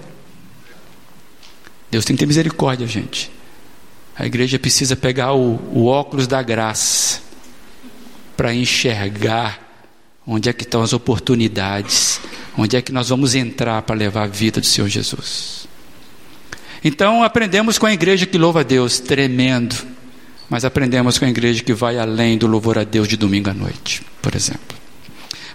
Deus 1.92 2.04
tem 2.04 2.16
que 2.16 2.20
ter 2.20 2.26
misericórdia, 2.26 2.88
gente. 2.88 3.37
A 4.18 4.26
igreja 4.26 4.58
precisa 4.58 4.96
pegar 4.96 5.32
o, 5.32 5.60
o 5.72 5.86
óculos 5.86 6.26
da 6.26 6.42
graça 6.42 7.20
para 8.36 8.52
enxergar 8.52 9.66
onde 10.26 10.48
é 10.48 10.52
que 10.52 10.64
estão 10.64 10.82
as 10.82 10.92
oportunidades, 10.92 12.20
onde 12.56 12.76
é 12.76 12.82
que 12.82 12.92
nós 12.92 13.08
vamos 13.08 13.34
entrar 13.36 13.80
para 13.82 13.94
levar 13.94 14.24
a 14.24 14.26
vida 14.26 14.60
do 14.60 14.66
Senhor 14.66 14.88
Jesus. 14.88 15.68
Então 16.82 17.22
aprendemos 17.22 17.78
com 17.78 17.86
a 17.86 17.92
igreja 17.92 18.26
que 18.26 18.36
louva 18.36 18.60
a 18.60 18.62
Deus, 18.64 18.98
tremendo, 18.98 19.76
mas 20.50 20.64
aprendemos 20.64 21.16
com 21.16 21.24
a 21.24 21.28
igreja 21.28 21.62
que 21.62 21.72
vai 21.72 21.98
além 21.98 22.36
do 22.36 22.46
louvor 22.46 22.76
a 22.76 22.84
Deus 22.84 23.06
de 23.06 23.16
domingo 23.16 23.50
à 23.50 23.54
noite, 23.54 24.02
por 24.20 24.34
exemplo. 24.34 24.76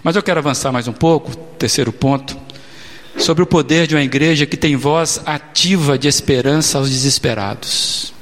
Mas 0.02 0.16
eu 0.16 0.22
quero 0.22 0.40
avançar 0.40 0.72
mais 0.72 0.88
um 0.88 0.92
pouco, 0.92 1.36
terceiro 1.58 1.92
ponto, 1.92 2.36
sobre 3.18 3.42
o 3.42 3.46
poder 3.46 3.86
de 3.86 3.94
uma 3.94 4.02
igreja 4.02 4.46
que 4.46 4.56
tem 4.56 4.74
voz 4.74 5.20
ativa 5.26 5.98
de 5.98 6.08
esperança 6.08 6.78
aos 6.78 6.88
desesperados. 6.90 8.13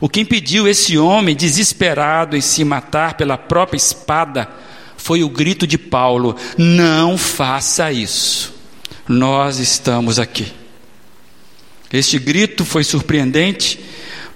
O 0.00 0.08
que 0.08 0.20
impediu 0.20 0.66
esse 0.66 0.96
homem 0.98 1.36
desesperado 1.36 2.36
em 2.36 2.40
se 2.40 2.64
matar 2.64 3.14
pela 3.14 3.36
própria 3.36 3.76
espada 3.76 4.48
foi 4.96 5.22
o 5.22 5.28
grito 5.28 5.66
de 5.66 5.76
Paulo: 5.76 6.36
Não 6.56 7.18
faça 7.18 7.92
isso, 7.92 8.54
nós 9.06 9.58
estamos 9.58 10.18
aqui. 10.18 10.52
Este 11.92 12.18
grito 12.18 12.64
foi 12.64 12.82
surpreendente 12.82 13.78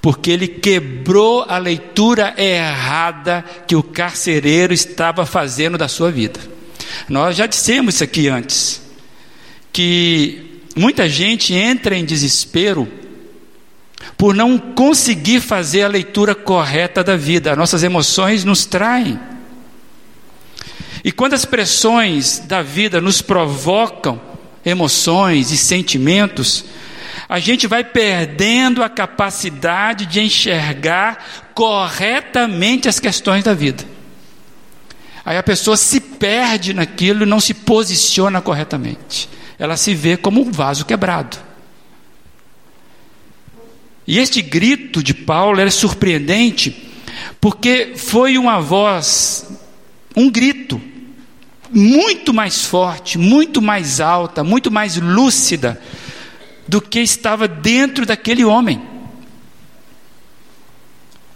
porque 0.00 0.30
ele 0.30 0.46
quebrou 0.46 1.44
a 1.48 1.58
leitura 1.58 2.34
errada 2.36 3.44
que 3.66 3.74
o 3.74 3.82
carcereiro 3.82 4.72
estava 4.72 5.26
fazendo 5.26 5.76
da 5.76 5.88
sua 5.88 6.10
vida. 6.10 6.38
Nós 7.08 7.36
já 7.36 7.46
dissemos 7.46 7.96
isso 7.96 8.04
aqui 8.04 8.28
antes, 8.28 8.80
que 9.72 10.60
muita 10.76 11.08
gente 11.08 11.52
entra 11.52 11.96
em 11.96 12.04
desespero 12.04 12.86
por 14.18 14.34
não 14.34 14.58
conseguir 14.58 15.40
fazer 15.40 15.82
a 15.84 15.88
leitura 15.88 16.34
correta 16.34 17.04
da 17.04 17.16
vida. 17.16 17.54
Nossas 17.54 17.84
emoções 17.84 18.44
nos 18.44 18.66
traem. 18.66 19.18
E 21.04 21.12
quando 21.12 21.34
as 21.34 21.44
pressões 21.44 22.40
da 22.40 22.60
vida 22.60 23.00
nos 23.00 23.22
provocam 23.22 24.20
emoções 24.66 25.52
e 25.52 25.56
sentimentos, 25.56 26.64
a 27.28 27.38
gente 27.38 27.68
vai 27.68 27.84
perdendo 27.84 28.82
a 28.82 28.88
capacidade 28.88 30.04
de 30.06 30.20
enxergar 30.20 31.52
corretamente 31.54 32.88
as 32.88 32.98
questões 32.98 33.44
da 33.44 33.54
vida. 33.54 33.84
Aí 35.24 35.36
a 35.36 35.42
pessoa 35.44 35.76
se 35.76 36.00
perde 36.00 36.74
naquilo 36.74 37.22
e 37.22 37.26
não 37.26 37.38
se 37.38 37.54
posiciona 37.54 38.40
corretamente. 38.40 39.28
Ela 39.58 39.76
se 39.76 39.94
vê 39.94 40.16
como 40.16 40.40
um 40.40 40.50
vaso 40.50 40.84
quebrado. 40.84 41.47
E 44.08 44.18
este 44.18 44.40
grito 44.40 45.02
de 45.02 45.12
Paulo 45.12 45.60
é 45.60 45.68
surpreendente, 45.68 46.74
porque 47.38 47.92
foi 47.94 48.38
uma 48.38 48.58
voz, 48.58 49.46
um 50.16 50.30
grito, 50.30 50.80
muito 51.70 52.32
mais 52.32 52.64
forte, 52.64 53.18
muito 53.18 53.60
mais 53.60 54.00
alta, 54.00 54.42
muito 54.42 54.70
mais 54.70 54.96
lúcida 54.96 55.78
do 56.66 56.80
que 56.80 57.00
estava 57.00 57.46
dentro 57.46 58.06
daquele 58.06 58.46
homem. 58.46 58.80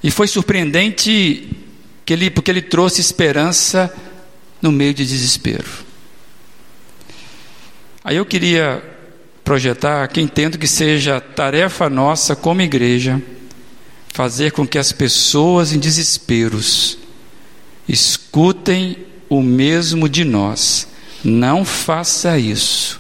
E 0.03 0.11
foi 0.11 0.27
surpreendente 0.27 1.51
que 2.07 2.13
ele, 2.15 2.31
porque 2.31 2.51
ele 2.51 2.63
trouxe 2.63 3.03
esperança 3.03 3.95
no 4.63 4.73
meio 4.73 4.95
de 4.95 5.05
desespero. 5.05 5.69
Aí 8.03 8.17
eu 8.17 8.25
queria 8.25 8.92
projetar 9.53 10.09
que 10.09 10.19
entendo 10.19 10.57
que 10.57 10.67
seja 10.67 11.21
tarefa 11.21 11.91
nossa 11.91 12.35
como 12.35 12.63
igreja 12.63 13.21
fazer 14.09 14.51
com 14.51 14.67
que 14.67 14.79
as 14.79 14.93
pessoas 14.93 15.75
em 15.75 15.79
desesperos 15.79 16.97
escutem 17.87 18.97
o 19.29 19.43
mesmo 19.43 20.09
de 20.09 20.25
nós. 20.25 20.89
Não 21.23 21.67
faça 21.67 22.39
isso. 22.39 22.99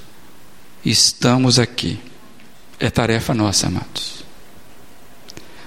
Estamos 0.84 1.58
aqui. 1.58 1.98
É 2.78 2.90
tarefa 2.90 3.32
nossa, 3.32 3.68
amados. 3.68 4.22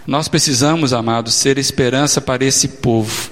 Nós 0.05 0.27
precisamos, 0.27 0.93
amados, 0.93 1.33
ser 1.33 1.57
esperança 1.57 2.21
para 2.21 2.45
esse 2.45 2.67
povo 2.67 3.31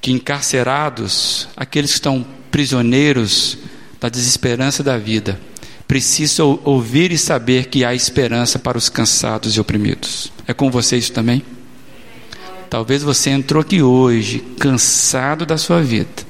que 0.00 0.12
encarcerados, 0.12 1.48
aqueles 1.56 1.90
que 1.90 1.96
estão 1.96 2.24
prisioneiros 2.52 3.58
da 4.00 4.08
desesperança 4.08 4.84
da 4.84 4.96
vida, 4.96 5.49
precisa 5.90 6.44
ouvir 6.44 7.10
e 7.10 7.18
saber 7.18 7.66
que 7.66 7.84
há 7.84 7.92
esperança 7.92 8.60
para 8.60 8.78
os 8.78 8.88
cansados 8.88 9.56
e 9.56 9.60
oprimidos. 9.60 10.32
É 10.46 10.54
com 10.54 10.70
você 10.70 10.96
isso 10.96 11.10
também? 11.10 11.42
Talvez 12.70 13.02
você 13.02 13.30
entrou 13.30 13.60
aqui 13.60 13.82
hoje 13.82 14.38
cansado 14.60 15.44
da 15.44 15.58
sua 15.58 15.82
vida, 15.82 16.22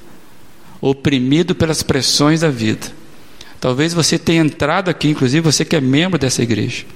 oprimido 0.80 1.54
pelas 1.54 1.82
pressões 1.82 2.40
da 2.40 2.48
vida. 2.48 2.86
Talvez 3.60 3.92
você 3.92 4.18
tenha 4.18 4.40
entrado 4.40 4.88
aqui, 4.88 5.08
inclusive 5.08 5.42
você 5.42 5.62
que 5.62 5.76
é 5.76 5.80
membro 5.82 6.18
dessa 6.18 6.42
igreja, 6.42 6.86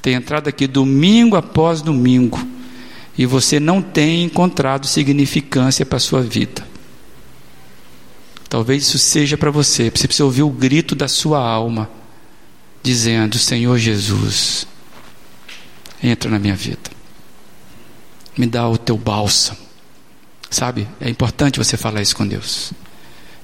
tenha 0.00 0.18
entrado 0.18 0.46
aqui 0.46 0.68
domingo 0.68 1.34
após 1.34 1.82
domingo 1.82 2.38
e 3.18 3.26
você 3.26 3.58
não 3.58 3.82
tenha 3.82 4.24
encontrado 4.24 4.86
significância 4.86 5.84
para 5.84 5.96
a 5.96 6.00
sua 6.00 6.22
vida. 6.22 6.64
Talvez 8.48 8.84
isso 8.84 9.00
seja 9.00 9.36
para 9.36 9.50
você, 9.50 9.90
você 9.90 10.06
precisa 10.06 10.24
ouvir 10.24 10.44
o 10.44 10.50
grito 10.50 10.94
da 10.94 11.08
sua 11.08 11.40
alma 11.40 12.03
dizendo: 12.84 13.38
Senhor 13.38 13.78
Jesus, 13.78 14.66
entra 16.02 16.30
na 16.30 16.38
minha 16.38 16.54
vida, 16.54 16.90
me 18.36 18.46
dá 18.46 18.68
o 18.68 18.76
teu 18.76 18.96
bálsamo. 18.96 19.58
Sabe, 20.50 20.86
é 21.00 21.10
importante 21.10 21.58
você 21.58 21.76
falar 21.76 22.02
isso 22.02 22.14
com 22.14 22.26
Deus. 22.26 22.72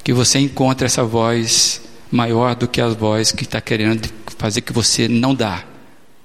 que 0.05 0.13
você 0.13 0.39
encontre 0.39 0.87
essa 0.87 1.03
voz 1.03 1.81
maior 2.11 2.55
do 2.55 2.69
que 2.69 2.81
a 2.81 2.89
voz 2.89 3.33
que 3.33 3.45
está 3.45 3.61
querendo 3.61 4.09
fazer 4.39 4.61
que 4.61 4.73
você 4.73 5.09
não 5.09 5.35
dá, 5.35 5.65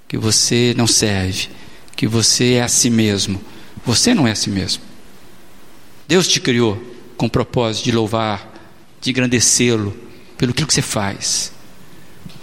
que 0.08 0.18
você 0.18 0.74
não 0.78 0.88
serve, 0.88 1.50
que 1.96 2.08
você 2.08 2.54
é 2.54 2.64
a 2.64 2.68
si 2.68 2.90
mesmo. 2.90 3.42
Você 3.86 4.14
não 4.14 4.28
é 4.28 4.32
a 4.32 4.36
si 4.36 4.50
mesmo. 4.50 4.82
Deus 6.08 6.28
te 6.28 6.40
criou 6.40 6.82
com 7.18 7.26
o 7.26 7.30
propósito 7.30 7.86
de 7.86 7.92
louvar, 7.92 8.54
de 9.02 9.12
engrandecê-lo 9.12 9.96
pelo 10.38 10.54
que 10.54 10.64
você 10.64 10.82
faz. 10.82 11.52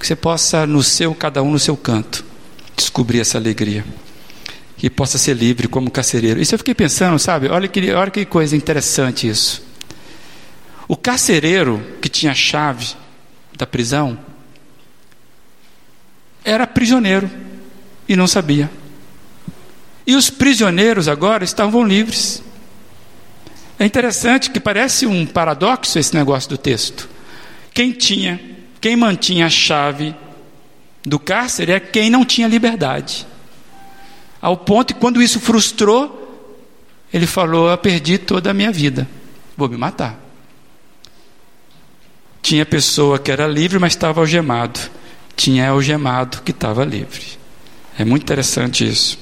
Que 0.03 0.09
você 0.09 0.17
possa, 0.17 0.67
no 0.67 0.83
seu, 0.83 1.15
cada 1.15 1.45
um 1.45 1.53
no 1.53 1.61
seu 1.61 1.77
canto, 1.77 2.25
descobrir 2.77 3.21
essa 3.21 3.39
alegria. 3.39 3.85
Que 4.77 4.91
possa 4.91 5.17
ser 5.17 5.37
livre 5.37 5.69
como 5.69 5.89
carcereiro. 5.89 6.43
Isso 6.43 6.57
eu 6.57 6.59
fiquei 6.59 6.75
pensando, 6.75 7.21
sabe? 7.21 7.47
Olha 7.47 7.69
que, 7.69 7.93
olha 7.93 8.11
que 8.11 8.25
coisa 8.25 8.57
interessante 8.57 9.29
isso. 9.29 9.63
O 10.89 10.97
carcereiro 10.97 11.81
que 12.01 12.09
tinha 12.09 12.33
a 12.33 12.35
chave 12.35 12.97
da 13.57 13.65
prisão 13.65 14.19
era 16.45 16.67
prisioneiro 16.67 17.31
e 18.09 18.17
não 18.17 18.27
sabia. 18.27 18.69
E 20.05 20.17
os 20.17 20.29
prisioneiros 20.31 21.07
agora 21.07 21.45
estavam 21.45 21.87
livres. 21.87 22.43
É 23.79 23.87
interessante 23.87 24.51
que 24.51 24.59
parece 24.59 25.07
um 25.07 25.25
paradoxo 25.25 25.97
esse 25.97 26.13
negócio 26.13 26.51
do 26.51 26.59
texto. 26.59 27.09
Quem 27.73 27.93
tinha, 27.93 28.41
quem 28.83 28.97
mantinha 28.97 29.47
a 29.47 29.51
chave 29.51 30.13
do 31.07 31.17
cárcere 31.17 31.71
é 31.71 31.79
quem 31.79 32.11
não 32.11 32.25
tinha 32.25 32.49
liberdade. 32.49 33.25
Ao 34.41 34.57
ponto 34.57 34.93
que 34.93 35.01
quando 35.01 35.23
isso 35.23 35.39
frustrou, 35.39 36.19
ele 37.15 37.27
falou: 37.27 37.71
Eu 37.71 37.79
perdi 37.79 38.19
toda 38.19 38.51
a 38.51 38.55
minha 38.55 38.73
vida, 38.73 39.09
vou 39.57 39.69
me 39.69 39.77
matar. 39.77 40.21
Tinha 42.43 42.67
pessoa 42.67 43.21
que 43.21 43.31
era 43.31 43.47
livre, 43.47 43.79
mas 43.79 43.93
estava 43.93 44.21
algemado. 44.21 44.81
Tinha 45.37 45.71
algemado 45.71 46.43
que 46.43 46.51
estava 46.51 46.85
livre. 46.85 47.23
É 47.97 48.05
muito 48.05 48.25
interessante 48.25 48.87
isso. 48.87 49.17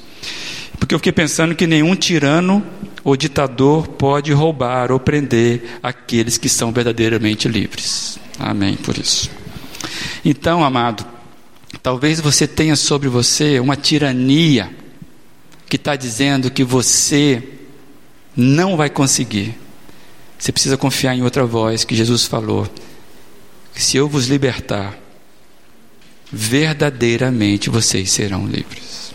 Porque 0.78 0.94
eu 0.94 0.98
fiquei 0.98 1.12
pensando 1.12 1.54
que 1.54 1.66
nenhum 1.66 1.94
tirano 1.94 2.64
ou 3.04 3.14
ditador 3.14 3.88
pode 3.88 4.32
roubar 4.32 4.90
ou 4.90 4.98
prender 4.98 5.78
aqueles 5.82 6.38
que 6.38 6.48
são 6.48 6.72
verdadeiramente 6.72 7.46
livres. 7.46 8.18
Amém 8.38 8.74
por 8.76 8.96
isso. 8.96 9.39
Então, 10.24 10.64
amado, 10.64 11.04
talvez 11.82 12.20
você 12.20 12.46
tenha 12.46 12.76
sobre 12.76 13.08
você 13.08 13.60
uma 13.60 13.76
tirania 13.76 14.70
que 15.68 15.76
está 15.76 15.94
dizendo 15.96 16.50
que 16.50 16.64
você 16.64 17.42
não 18.36 18.76
vai 18.76 18.90
conseguir. 18.90 19.56
Você 20.38 20.52
precisa 20.52 20.76
confiar 20.76 21.14
em 21.14 21.22
outra 21.22 21.44
voz 21.44 21.84
que 21.84 21.94
Jesus 21.94 22.24
falou: 22.24 22.68
que 23.74 23.82
se 23.82 23.96
eu 23.96 24.08
vos 24.08 24.26
libertar, 24.26 24.98
verdadeiramente 26.32 27.70
vocês 27.70 28.10
serão 28.10 28.46
livres. 28.46 29.12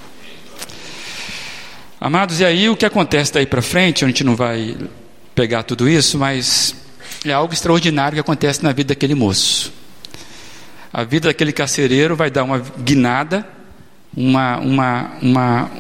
Amados, 1.99 2.39
e 2.39 2.45
aí 2.45 2.69
o 2.69 2.77
que 2.77 2.85
acontece 2.85 3.33
daí 3.33 3.45
para 3.45 3.61
frente, 3.61 4.05
a 4.05 4.07
gente 4.07 4.23
não 4.23 4.35
vai 4.35 4.77
pegar 5.33 5.63
tudo 5.63 5.89
isso, 5.89 6.17
mas 6.17 6.75
é 7.25 7.31
algo 7.31 7.53
extraordinário 7.53 8.15
que 8.15 8.19
acontece 8.19 8.63
na 8.63 8.71
vida 8.71 8.89
daquele 8.89 9.15
moço. 9.15 9.73
A 10.97 11.03
vida 11.03 11.27
daquele 11.27 11.51
carcereiro 11.51 12.15
vai 12.15 12.31
dar 12.31 12.45
uma 12.45 12.57
guinada, 12.57 13.45
uma, 14.15 14.57
uma, 14.59 15.11
uma, 15.21 15.71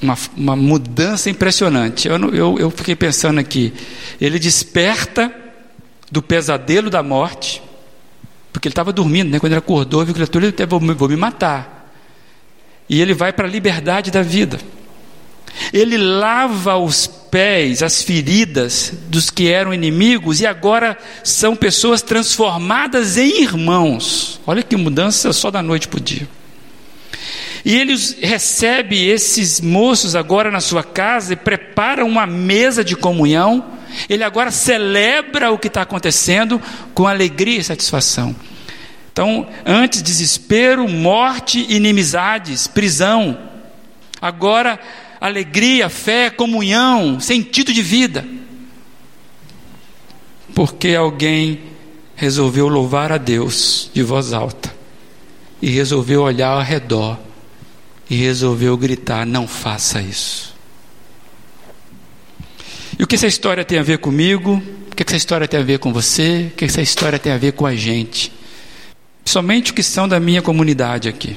uma, 0.00 0.18
uma 0.34 0.56
mudança 0.56 1.28
impressionante. 1.28 2.08
Eu, 2.08 2.16
eu, 2.34 2.58
eu 2.58 2.70
fiquei 2.70 2.96
pensando 2.96 3.38
aqui, 3.38 3.74
ele 4.18 4.38
desperta 4.38 5.30
do 6.10 6.22
pesadelo 6.22 6.88
da 6.88 7.02
morte, 7.02 7.62
porque 8.50 8.66
ele 8.66 8.72
estava 8.72 8.94
dormindo, 8.94 9.30
né? 9.30 9.38
quando 9.38 9.52
ele 9.52 9.58
acordou, 9.58 10.02
viu 10.06 10.14
que 10.14 10.22
ele 10.22 10.66
vou, 10.66 10.80
vou 10.80 11.08
me 11.10 11.16
matar. 11.16 11.92
E 12.88 13.02
ele 13.02 13.12
vai 13.12 13.30
para 13.30 13.46
a 13.46 13.50
liberdade 13.50 14.10
da 14.10 14.22
vida. 14.22 14.58
Ele 15.72 15.96
lava 15.96 16.76
os 16.76 17.06
pés, 17.06 17.82
as 17.82 18.02
feridas 18.02 18.92
dos 19.08 19.30
que 19.30 19.50
eram 19.50 19.74
inimigos 19.74 20.40
e 20.40 20.46
agora 20.46 20.96
são 21.22 21.56
pessoas 21.56 22.02
transformadas 22.02 23.16
em 23.16 23.42
irmãos. 23.42 24.40
Olha 24.46 24.62
que 24.62 24.76
mudança 24.76 25.32
só 25.32 25.50
da 25.50 25.62
noite 25.62 25.88
para 25.88 25.98
o 25.98 26.02
dia. 26.02 26.28
E 27.64 27.74
ele 27.74 27.94
recebe 28.20 29.08
esses 29.08 29.60
moços 29.60 30.14
agora 30.14 30.50
na 30.50 30.60
sua 30.60 30.84
casa 30.84 31.32
e 31.32 31.36
prepara 31.36 32.04
uma 32.04 32.26
mesa 32.26 32.84
de 32.84 32.94
comunhão. 32.94 33.64
Ele 34.08 34.22
agora 34.22 34.50
celebra 34.50 35.50
o 35.50 35.58
que 35.58 35.68
está 35.68 35.82
acontecendo 35.82 36.60
com 36.92 37.06
alegria 37.06 37.58
e 37.58 37.64
satisfação. 37.64 38.36
Então, 39.10 39.48
antes 39.64 40.02
desespero, 40.02 40.88
morte, 40.88 41.64
inimizades, 41.68 42.66
prisão. 42.66 43.38
Agora 44.20 44.78
alegria, 45.20 45.88
fé, 45.88 46.30
comunhão, 46.30 47.20
sentido 47.20 47.72
de 47.72 47.82
vida. 47.82 48.24
Porque 50.54 50.94
alguém 50.94 51.60
resolveu 52.14 52.68
louvar 52.68 53.10
a 53.10 53.18
Deus 53.18 53.90
de 53.92 54.02
voz 54.02 54.32
alta 54.32 54.74
e 55.60 55.68
resolveu 55.68 56.22
olhar 56.22 56.50
ao 56.50 56.62
redor 56.62 57.18
e 58.08 58.14
resolveu 58.14 58.76
gritar: 58.76 59.26
Não 59.26 59.48
faça 59.48 60.00
isso. 60.00 60.54
E 62.98 63.02
o 63.02 63.06
que 63.06 63.16
essa 63.16 63.26
história 63.26 63.64
tem 63.64 63.78
a 63.78 63.82
ver 63.82 63.98
comigo? 63.98 64.62
O 64.92 64.94
que 64.94 65.02
essa 65.02 65.16
história 65.16 65.48
tem 65.48 65.58
a 65.58 65.64
ver 65.64 65.80
com 65.80 65.92
você? 65.92 66.50
O 66.52 66.56
que 66.56 66.64
essa 66.64 66.80
história 66.80 67.18
tem 67.18 67.32
a 67.32 67.38
ver 67.38 67.52
com 67.52 67.66
a 67.66 67.74
gente? 67.74 68.32
Somente 69.24 69.72
o 69.72 69.74
que 69.74 69.82
são 69.82 70.06
da 70.06 70.20
minha 70.20 70.40
comunidade 70.40 71.08
aqui 71.08 71.36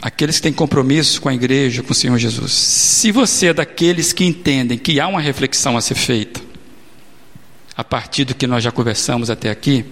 aqueles 0.00 0.36
que 0.36 0.42
têm 0.42 0.52
compromisso 0.52 1.20
com 1.20 1.28
a 1.28 1.34
igreja, 1.34 1.82
com 1.82 1.92
o 1.92 1.94
Senhor 1.94 2.16
Jesus. 2.18 2.52
Se 2.52 3.10
você 3.10 3.48
é 3.48 3.54
daqueles 3.54 4.12
que 4.12 4.24
entendem 4.24 4.78
que 4.78 5.00
há 5.00 5.08
uma 5.08 5.20
reflexão 5.20 5.76
a 5.76 5.80
ser 5.80 5.96
feita, 5.96 6.40
a 7.76 7.84
partir 7.84 8.24
do 8.24 8.34
que 8.34 8.46
nós 8.46 8.62
já 8.62 8.70
conversamos 8.70 9.30
até 9.30 9.50
aqui, 9.50 9.84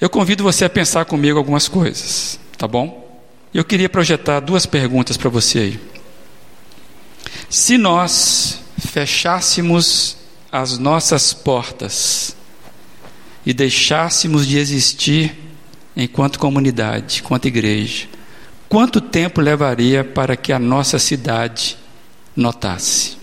eu 0.00 0.10
convido 0.10 0.42
você 0.42 0.64
a 0.64 0.70
pensar 0.70 1.04
comigo 1.04 1.38
algumas 1.38 1.68
coisas, 1.68 2.38
tá 2.58 2.68
bom? 2.68 3.22
Eu 3.52 3.64
queria 3.64 3.88
projetar 3.88 4.40
duas 4.40 4.66
perguntas 4.66 5.16
para 5.16 5.30
você 5.30 5.58
aí. 5.58 5.80
Se 7.48 7.78
nós 7.78 8.60
fechássemos 8.78 10.16
as 10.50 10.78
nossas 10.78 11.32
portas 11.32 12.36
e 13.46 13.52
deixássemos 13.52 14.46
de 14.46 14.58
existir 14.58 15.34
enquanto 15.96 16.38
comunidade, 16.38 17.20
enquanto 17.20 17.46
igreja, 17.46 18.08
Quanto 18.74 19.00
tempo 19.00 19.40
levaria 19.40 20.02
para 20.02 20.36
que 20.36 20.52
a 20.52 20.58
nossa 20.58 20.98
cidade 20.98 21.78
notasse? 22.34 23.16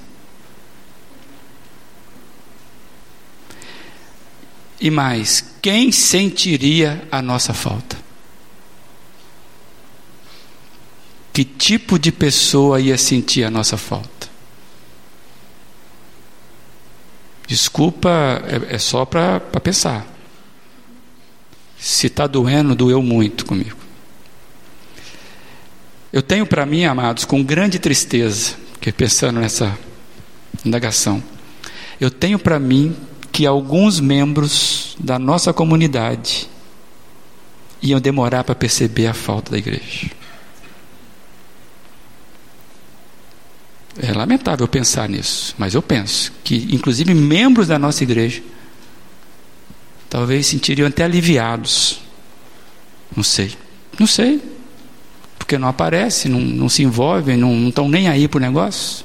E 4.80 4.90
mais, 4.90 5.44
quem 5.62 5.92
sentiria 5.92 7.06
a 7.12 7.22
nossa 7.22 7.54
falta? 7.54 7.98
Que 11.34 11.44
tipo 11.44 12.00
de 12.00 12.14
pessoa 12.14 12.80
ia 12.80 12.98
sentir 12.98 13.44
a 13.44 13.52
nossa 13.52 13.76
falta? 13.76 14.30
Desculpa, 17.46 18.10
é, 18.70 18.76
é 18.76 18.78
só 18.78 19.04
para 19.04 19.42
pensar. 19.62 20.08
Se 21.78 22.08
está 22.08 22.26
doendo, 22.26 22.74
doeu 22.74 23.04
muito 23.04 23.46
comigo. 23.46 23.81
Eu 26.12 26.22
tenho 26.22 26.46
para 26.46 26.66
mim, 26.66 26.84
amados, 26.84 27.24
com 27.24 27.42
grande 27.42 27.80
tristeza, 27.80 28.56
que 28.82 28.92
pensando 28.92 29.40
nessa 29.40 29.78
indagação, 30.66 31.24
eu 32.00 32.12
tenho 32.12 32.38
para 32.38 32.60
mim 32.60 32.96
que 33.32 33.46
alguns 33.46 34.00
membros 34.00 34.96
da 35.00 35.18
nossa 35.18 35.54
comunidade 35.54 36.50
iam 37.82 38.02
demorar 38.02 38.44
para 38.44 38.54
perceber 38.54 39.08
a 39.08 39.14
falta 39.14 39.52
da 39.52 39.58
igreja. 39.58 40.12
É 43.98 44.12
lamentável 44.12 44.68
pensar 44.68 45.08
nisso, 45.08 45.56
mas 45.58 45.74
eu 45.74 45.82
penso 45.82 46.34
que, 46.44 46.68
inclusive, 46.72 47.14
membros 47.14 47.68
da 47.68 47.80
nossa 47.80 48.04
igreja 48.04 48.42
talvez 50.10 50.48
sentiriam 50.48 50.88
até 50.88 51.06
aliviados. 51.06 52.02
Não 53.16 53.24
sei, 53.24 53.56
não 53.98 54.08
sei 54.08 54.61
porque 55.52 55.58
não 55.58 55.68
aparece, 55.68 56.30
não, 56.30 56.40
não 56.40 56.70
se 56.70 56.82
envolvem, 56.82 57.36
não 57.36 57.68
estão 57.68 57.90
nem 57.90 58.08
aí 58.08 58.26
para 58.26 58.38
o 58.38 58.42
negócio. 58.42 59.04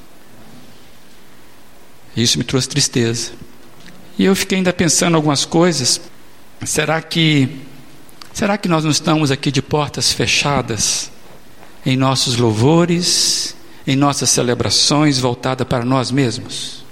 Isso 2.17 2.39
me 2.39 2.45
trouxe 2.45 2.69
tristeza. 2.69 3.33
E 4.17 4.25
eu 4.25 4.37
fiquei 4.37 4.59
ainda 4.59 4.73
pensando 4.73 5.17
algumas 5.17 5.45
coisas. 5.45 6.01
Será 6.65 7.03
que 7.03 7.49
será 8.33 8.57
que 8.57 8.69
nós 8.69 8.85
não 8.85 8.93
estamos 8.93 9.33
aqui 9.33 9.51
de 9.51 9.61
portas 9.61 10.13
fechadas 10.13 11.11
em 11.85 11.97
nossos 11.97 12.37
louvores, 12.37 13.57
em 13.85 13.97
nossas 13.97 14.31
celebrações 14.31 15.19
voltadas 15.19 15.67
para 15.67 15.85
nós 15.85 16.13
mesmos? 16.13 16.85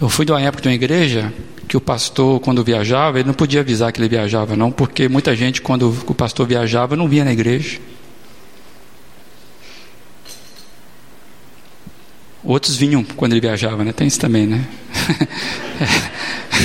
Eu 0.00 0.08
fui 0.08 0.26
de 0.26 0.32
uma 0.32 0.40
época 0.40 0.62
de 0.62 0.68
uma 0.70 0.74
igreja 0.74 1.32
que 1.70 1.76
o 1.76 1.80
pastor, 1.80 2.40
quando 2.40 2.64
viajava, 2.64 3.20
ele 3.20 3.28
não 3.28 3.32
podia 3.32 3.60
avisar 3.60 3.92
que 3.92 4.00
ele 4.00 4.08
viajava, 4.08 4.56
não, 4.56 4.72
porque 4.72 5.08
muita 5.08 5.36
gente, 5.36 5.62
quando 5.62 5.96
o 6.04 6.12
pastor 6.12 6.44
viajava, 6.44 6.96
não 6.96 7.06
via 7.06 7.24
na 7.24 7.32
igreja. 7.32 7.78
Outros 12.42 12.74
vinham 12.74 13.04
quando 13.04 13.34
ele 13.34 13.40
viajava, 13.40 13.84
né? 13.84 13.92
Tem 13.92 14.08
isso 14.08 14.18
também, 14.18 14.48
né? 14.48 14.66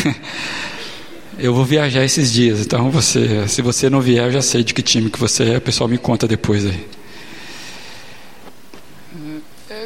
eu 1.38 1.53
vou 1.53 1.64
viajar 1.64 2.03
esses 2.03 2.34
dias, 2.34 2.62
então 2.62 2.89
você, 2.89 3.47
se 3.47 3.62
você 3.62 3.91
não 3.91 4.01
vier, 4.01 4.26
eu 4.26 4.32
já 4.32 4.41
sei 4.41 4.64
de 4.64 4.74
que 4.74 4.82
time 4.82 5.12
que 5.12 5.20
você 5.20 5.51
é, 5.51 5.58
o 5.58 5.62
pessoal 5.62 5.88
me 5.88 5.99
conta 5.99 6.28
depois 6.28 6.66
aí. 6.66 6.84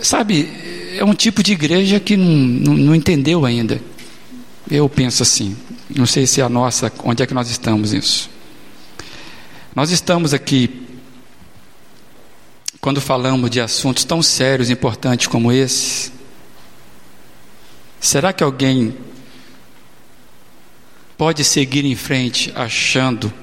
Sabe, 0.01 0.49
é 0.97 1.03
um 1.03 1.13
tipo 1.13 1.43
de 1.43 1.51
igreja 1.51 1.99
que 1.99 2.15
não, 2.15 2.25
não, 2.25 2.73
não 2.73 2.95
entendeu 2.95 3.45
ainda. 3.45 3.81
Eu 4.69 4.87
penso 4.87 5.23
assim, 5.23 5.57
não 5.89 6.05
sei 6.05 6.27
se 6.27 6.41
é 6.41 6.43
a 6.43 6.49
nossa, 6.49 6.91
onde 7.03 7.23
é 7.23 7.25
que 7.25 7.33
nós 7.33 7.49
estamos 7.49 7.91
nisso. 7.91 8.29
Nós 9.75 9.89
estamos 9.89 10.33
aqui 10.33 10.87
quando 12.79 13.01
falamos 13.01 13.49
de 13.49 13.59
assuntos 13.59 14.03
tão 14.03 14.21
sérios 14.21 14.69
e 14.69 14.73
importantes 14.73 15.27
como 15.27 15.51
esse, 15.51 16.11
será 17.99 18.31
que 18.31 18.43
alguém 18.43 18.95
pode 21.17 21.43
seguir 21.43 21.83
em 21.83 21.95
frente 21.95 22.51
achando 22.55 23.33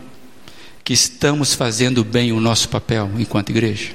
que 0.83 0.93
estamos 0.93 1.55
fazendo 1.55 2.03
bem 2.05 2.33
o 2.33 2.41
nosso 2.41 2.68
papel 2.68 3.11
enquanto 3.18 3.51
igreja? 3.51 3.93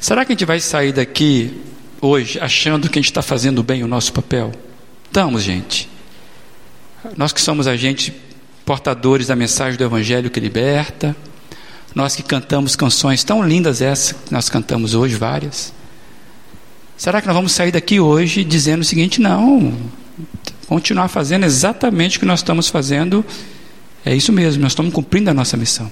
Será 0.00 0.24
que 0.24 0.32
a 0.32 0.34
gente 0.34 0.44
vai 0.44 0.60
sair 0.60 0.92
daqui 0.92 1.62
hoje 2.00 2.38
achando 2.40 2.88
que 2.90 2.98
a 2.98 3.00
gente 3.00 3.10
está 3.10 3.22
fazendo 3.22 3.62
bem 3.62 3.82
o 3.82 3.88
nosso 3.88 4.12
papel? 4.12 4.52
Estamos, 5.08 5.42
gente. 5.42 5.88
Nós 7.16 7.32
que 7.32 7.40
somos 7.40 7.66
agentes 7.66 8.12
portadores 8.64 9.26
da 9.26 9.34
mensagem 9.34 9.78
do 9.78 9.84
Evangelho 9.84 10.30
que 10.30 10.38
liberta, 10.38 11.16
nós 11.94 12.14
que 12.14 12.22
cantamos 12.22 12.76
canções 12.76 13.24
tão 13.24 13.42
lindas 13.42 13.80
essas 13.80 14.12
que 14.12 14.30
nós 14.30 14.50
cantamos 14.50 14.94
hoje, 14.94 15.16
várias. 15.16 15.72
Será 16.98 17.22
que 17.22 17.26
nós 17.26 17.34
vamos 17.34 17.52
sair 17.52 17.72
daqui 17.72 17.98
hoje 17.98 18.44
dizendo 18.44 18.82
o 18.82 18.84
seguinte: 18.84 19.20
não, 19.20 19.74
continuar 20.66 21.08
fazendo 21.08 21.44
exatamente 21.46 22.18
o 22.18 22.20
que 22.20 22.26
nós 22.26 22.40
estamos 22.40 22.68
fazendo, 22.68 23.24
é 24.04 24.14
isso 24.14 24.30
mesmo, 24.30 24.62
nós 24.62 24.72
estamos 24.72 24.92
cumprindo 24.92 25.30
a 25.30 25.34
nossa 25.34 25.56
missão. 25.56 25.90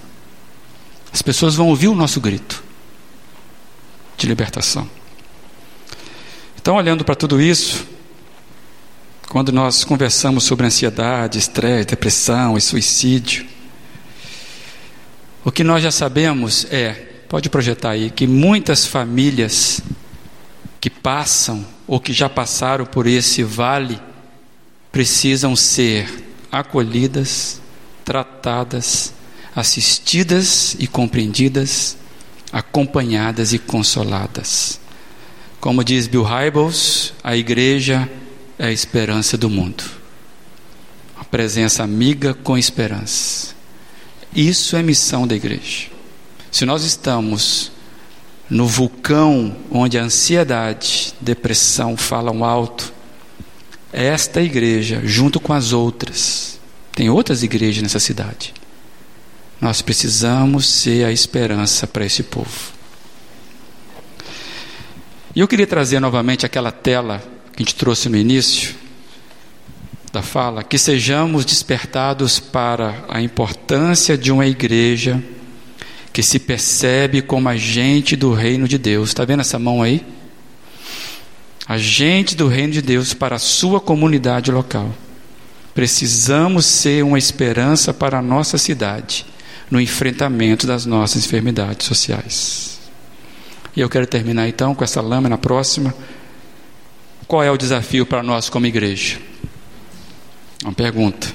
As 1.10 1.22
pessoas 1.22 1.54
vão 1.54 1.68
ouvir 1.68 1.88
o 1.88 1.94
nosso 1.94 2.20
grito 2.20 2.62
de 4.18 4.26
libertação. 4.26 4.86
Então, 6.60 6.76
olhando 6.76 7.04
para 7.04 7.14
tudo 7.14 7.40
isso, 7.40 7.95
quando 9.28 9.50
nós 9.50 9.84
conversamos 9.84 10.44
sobre 10.44 10.66
ansiedade, 10.66 11.38
estresse, 11.38 11.88
depressão 11.88 12.56
e 12.56 12.60
suicídio, 12.60 13.46
o 15.44 15.50
que 15.50 15.64
nós 15.64 15.82
já 15.82 15.90
sabemos 15.90 16.66
é, 16.70 16.92
pode 17.28 17.48
projetar 17.50 17.90
aí, 17.90 18.10
que 18.10 18.26
muitas 18.26 18.86
famílias 18.86 19.80
que 20.80 20.88
passam 20.88 21.66
ou 21.86 22.00
que 22.00 22.12
já 22.12 22.28
passaram 22.28 22.86
por 22.86 23.06
esse 23.06 23.42
vale 23.42 24.00
precisam 24.92 25.54
ser 25.56 26.08
acolhidas, 26.50 27.60
tratadas, 28.04 29.12
assistidas 29.54 30.76
e 30.78 30.86
compreendidas, 30.86 31.96
acompanhadas 32.52 33.52
e 33.52 33.58
consoladas. 33.58 34.80
Como 35.60 35.82
diz 35.82 36.06
Bill 36.06 36.22
Hybels, 36.22 37.12
a 37.22 37.36
igreja 37.36 38.08
é 38.58 38.66
a 38.66 38.72
esperança 38.72 39.36
do 39.36 39.50
mundo. 39.50 39.84
A 41.16 41.24
presença 41.24 41.82
amiga 41.82 42.34
com 42.34 42.56
esperança. 42.56 43.54
Isso 44.34 44.76
é 44.76 44.82
missão 44.82 45.26
da 45.26 45.34
igreja. 45.34 45.88
Se 46.50 46.64
nós 46.64 46.84
estamos 46.84 47.72
no 48.48 48.66
vulcão 48.66 49.56
onde 49.70 49.98
a 49.98 50.02
ansiedade, 50.02 51.14
depressão 51.20 51.96
falam 51.96 52.44
alto, 52.44 52.92
esta 53.92 54.40
igreja, 54.40 55.00
junto 55.04 55.40
com 55.40 55.52
as 55.52 55.72
outras, 55.72 56.58
tem 56.92 57.08
outras 57.08 57.42
igrejas 57.42 57.82
nessa 57.82 57.98
cidade. 57.98 58.54
Nós 59.60 59.80
precisamos 59.80 60.66
ser 60.66 61.04
a 61.06 61.12
esperança 61.12 61.86
para 61.86 62.04
esse 62.04 62.22
povo. 62.22 62.74
E 65.34 65.40
eu 65.40 65.48
queria 65.48 65.66
trazer 65.66 66.00
novamente 66.00 66.46
aquela 66.46 66.70
tela 66.70 67.22
que 67.56 67.62
a 67.62 67.64
gente 67.64 67.74
trouxe 67.74 68.10
no 68.10 68.16
início, 68.18 68.74
da 70.12 70.22
fala, 70.22 70.62
que 70.62 70.78
sejamos 70.78 71.44
despertados 71.44 72.38
para 72.38 73.04
a 73.08 73.20
importância 73.20 74.16
de 74.16 74.30
uma 74.30 74.46
igreja 74.46 75.22
que 76.12 76.22
se 76.22 76.38
percebe 76.38 77.20
como 77.20 77.48
agente 77.48 78.14
do 78.14 78.32
reino 78.32 78.68
de 78.68 78.78
Deus. 78.78 79.08
Está 79.08 79.24
vendo 79.24 79.40
essa 79.40 79.58
mão 79.58 79.82
aí? 79.82 80.04
Agente 81.66 82.34
do 82.36 82.46
reino 82.46 82.72
de 82.72 82.80
Deus 82.80 83.12
para 83.12 83.36
a 83.36 83.38
sua 83.38 83.80
comunidade 83.80 84.50
local. 84.50 84.94
Precisamos 85.74 86.64
ser 86.64 87.04
uma 87.04 87.18
esperança 87.18 87.92
para 87.92 88.18
a 88.18 88.22
nossa 88.22 88.56
cidade 88.56 89.26
no 89.70 89.80
enfrentamento 89.80 90.66
das 90.66 90.86
nossas 90.86 91.26
enfermidades 91.26 91.86
sociais. 91.86 92.78
E 93.76 93.80
eu 93.80 93.88
quero 93.90 94.06
terminar 94.06 94.48
então 94.48 94.74
com 94.74 94.84
essa 94.84 95.02
lâmina 95.02 95.36
próxima. 95.36 95.94
Qual 97.26 97.42
é 97.42 97.50
o 97.50 97.56
desafio 97.56 98.06
para 98.06 98.22
nós 98.22 98.48
como 98.48 98.66
igreja? 98.66 99.18
Uma 100.62 100.72
pergunta. 100.72 101.34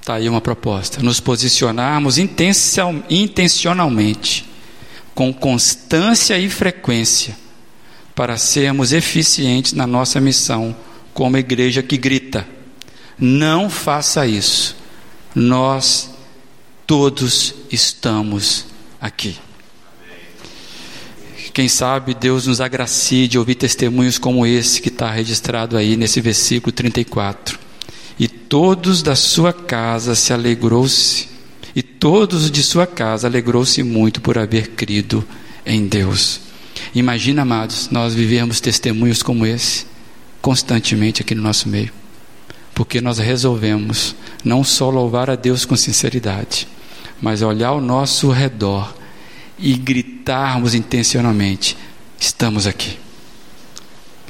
Está 0.00 0.14
aí 0.14 0.28
uma 0.28 0.40
proposta. 0.40 1.00
Nos 1.00 1.20
posicionarmos 1.20 2.18
intencionalmente, 2.18 4.44
com 5.14 5.32
constância 5.32 6.36
e 6.36 6.50
frequência, 6.50 7.36
para 8.14 8.36
sermos 8.36 8.92
eficientes 8.92 9.72
na 9.72 9.86
nossa 9.86 10.20
missão, 10.20 10.76
como 11.14 11.36
igreja 11.36 11.82
que 11.82 11.96
grita: 11.96 12.44
não 13.16 13.70
faça 13.70 14.26
isso. 14.26 14.74
Nós 15.34 16.10
todos 16.86 17.54
estamos 17.70 18.66
aqui. 19.00 19.38
Quem 21.52 21.68
sabe 21.68 22.14
Deus 22.14 22.46
nos 22.46 22.60
agracie 22.60 23.28
de 23.28 23.38
ouvir 23.38 23.56
testemunhos 23.56 24.18
como 24.18 24.46
esse 24.46 24.80
que 24.80 24.88
está 24.88 25.10
registrado 25.10 25.76
aí 25.76 25.96
nesse 25.96 26.20
versículo 26.20 26.72
34 26.72 27.58
e 28.18 28.28
todos 28.28 29.02
da 29.02 29.14
sua 29.14 29.52
casa 29.52 30.14
se 30.14 30.32
alegrou-se, 30.32 31.28
e 31.74 31.82
todos 31.82 32.50
de 32.50 32.62
sua 32.62 32.86
casa 32.86 33.26
alegrou-se 33.26 33.82
muito 33.82 34.20
por 34.20 34.38
haver 34.38 34.70
crido 34.70 35.24
em 35.64 35.86
Deus. 35.86 36.40
Imagina, 36.94 37.42
amados, 37.42 37.88
nós 37.90 38.14
vivemos 38.14 38.60
testemunhos 38.60 39.22
como 39.22 39.46
esse 39.46 39.86
constantemente 40.40 41.22
aqui 41.22 41.34
no 41.34 41.42
nosso 41.42 41.68
meio, 41.68 41.92
porque 42.74 43.00
nós 43.00 43.18
resolvemos 43.18 44.14
não 44.44 44.62
só 44.62 44.90
louvar 44.90 45.30
a 45.30 45.34
Deus 45.34 45.64
com 45.64 45.76
sinceridade, 45.76 46.68
mas 47.20 47.42
olhar 47.42 47.68
ao 47.68 47.80
nosso 47.80 48.30
redor 48.30 48.94
e 49.62 49.72
gritarmos 49.74 50.74
intencionalmente: 50.74 51.78
estamos 52.20 52.66
aqui. 52.66 52.98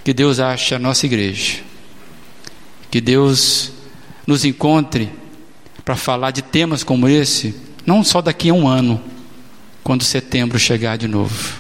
Que 0.05 0.13
Deus 0.13 0.39
ache 0.39 0.75
a 0.75 0.79
nossa 0.79 1.07
igreja 1.07 1.73
que 2.93 3.01
Deus 3.01 3.73
nos 4.27 4.45
encontre 4.45 5.09
para 5.83 5.97
falar 5.97 6.31
de 6.31 6.43
temas 6.43 6.85
como 6.85 7.09
esse, 7.09 7.55
não 7.87 8.05
só 8.05 8.21
daqui 8.21 8.51
a 8.51 8.55
um 8.55 8.69
ano, 8.69 9.03
quando 9.83 10.05
setembro 10.05 10.59
chegar 10.59 10.99
de 10.99 11.09
novo. 11.09 11.55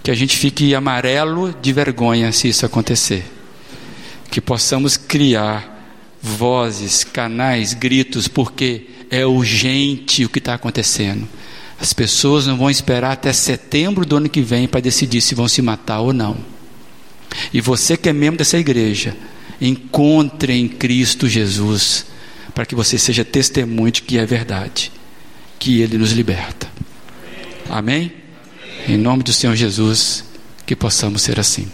Que 0.00 0.12
a 0.12 0.14
gente 0.14 0.36
fique 0.36 0.76
amarelo 0.76 1.52
de 1.60 1.72
vergonha 1.72 2.30
se 2.30 2.48
isso 2.48 2.64
acontecer. 2.64 3.24
Que 4.30 4.40
possamos 4.40 4.96
criar 4.96 5.90
vozes, 6.22 7.02
canais, 7.02 7.74
gritos, 7.74 8.28
porque 8.28 8.86
é 9.10 9.26
urgente 9.26 10.24
o 10.24 10.28
que 10.28 10.38
está 10.38 10.54
acontecendo. 10.54 11.28
As 11.80 11.92
pessoas 11.92 12.46
não 12.46 12.56
vão 12.56 12.70
esperar 12.70 13.12
até 13.12 13.32
setembro 13.32 14.04
do 14.04 14.16
ano 14.16 14.28
que 14.28 14.40
vem 14.40 14.66
para 14.66 14.80
decidir 14.80 15.20
se 15.20 15.34
vão 15.34 15.46
se 15.48 15.62
matar 15.62 16.00
ou 16.00 16.12
não. 16.12 16.36
E 17.52 17.60
você 17.60 17.96
que 17.96 18.08
é 18.08 18.12
membro 18.12 18.38
dessa 18.38 18.58
igreja, 18.58 19.16
Encontre 19.60 20.52
em 20.52 20.68
Cristo 20.68 21.28
Jesus, 21.28 22.06
para 22.54 22.64
que 22.64 22.76
você 22.76 22.96
seja 22.96 23.24
testemunho 23.24 23.90
de 23.90 24.02
que 24.02 24.16
é 24.16 24.24
verdade, 24.24 24.92
que 25.58 25.80
Ele 25.80 25.98
nos 25.98 26.12
liberta. 26.12 26.68
Amém? 27.68 28.12
Em 28.86 28.96
nome 28.96 29.24
do 29.24 29.32
Senhor 29.32 29.56
Jesus, 29.56 30.24
que 30.64 30.76
possamos 30.76 31.22
ser 31.22 31.40
assim. 31.40 31.66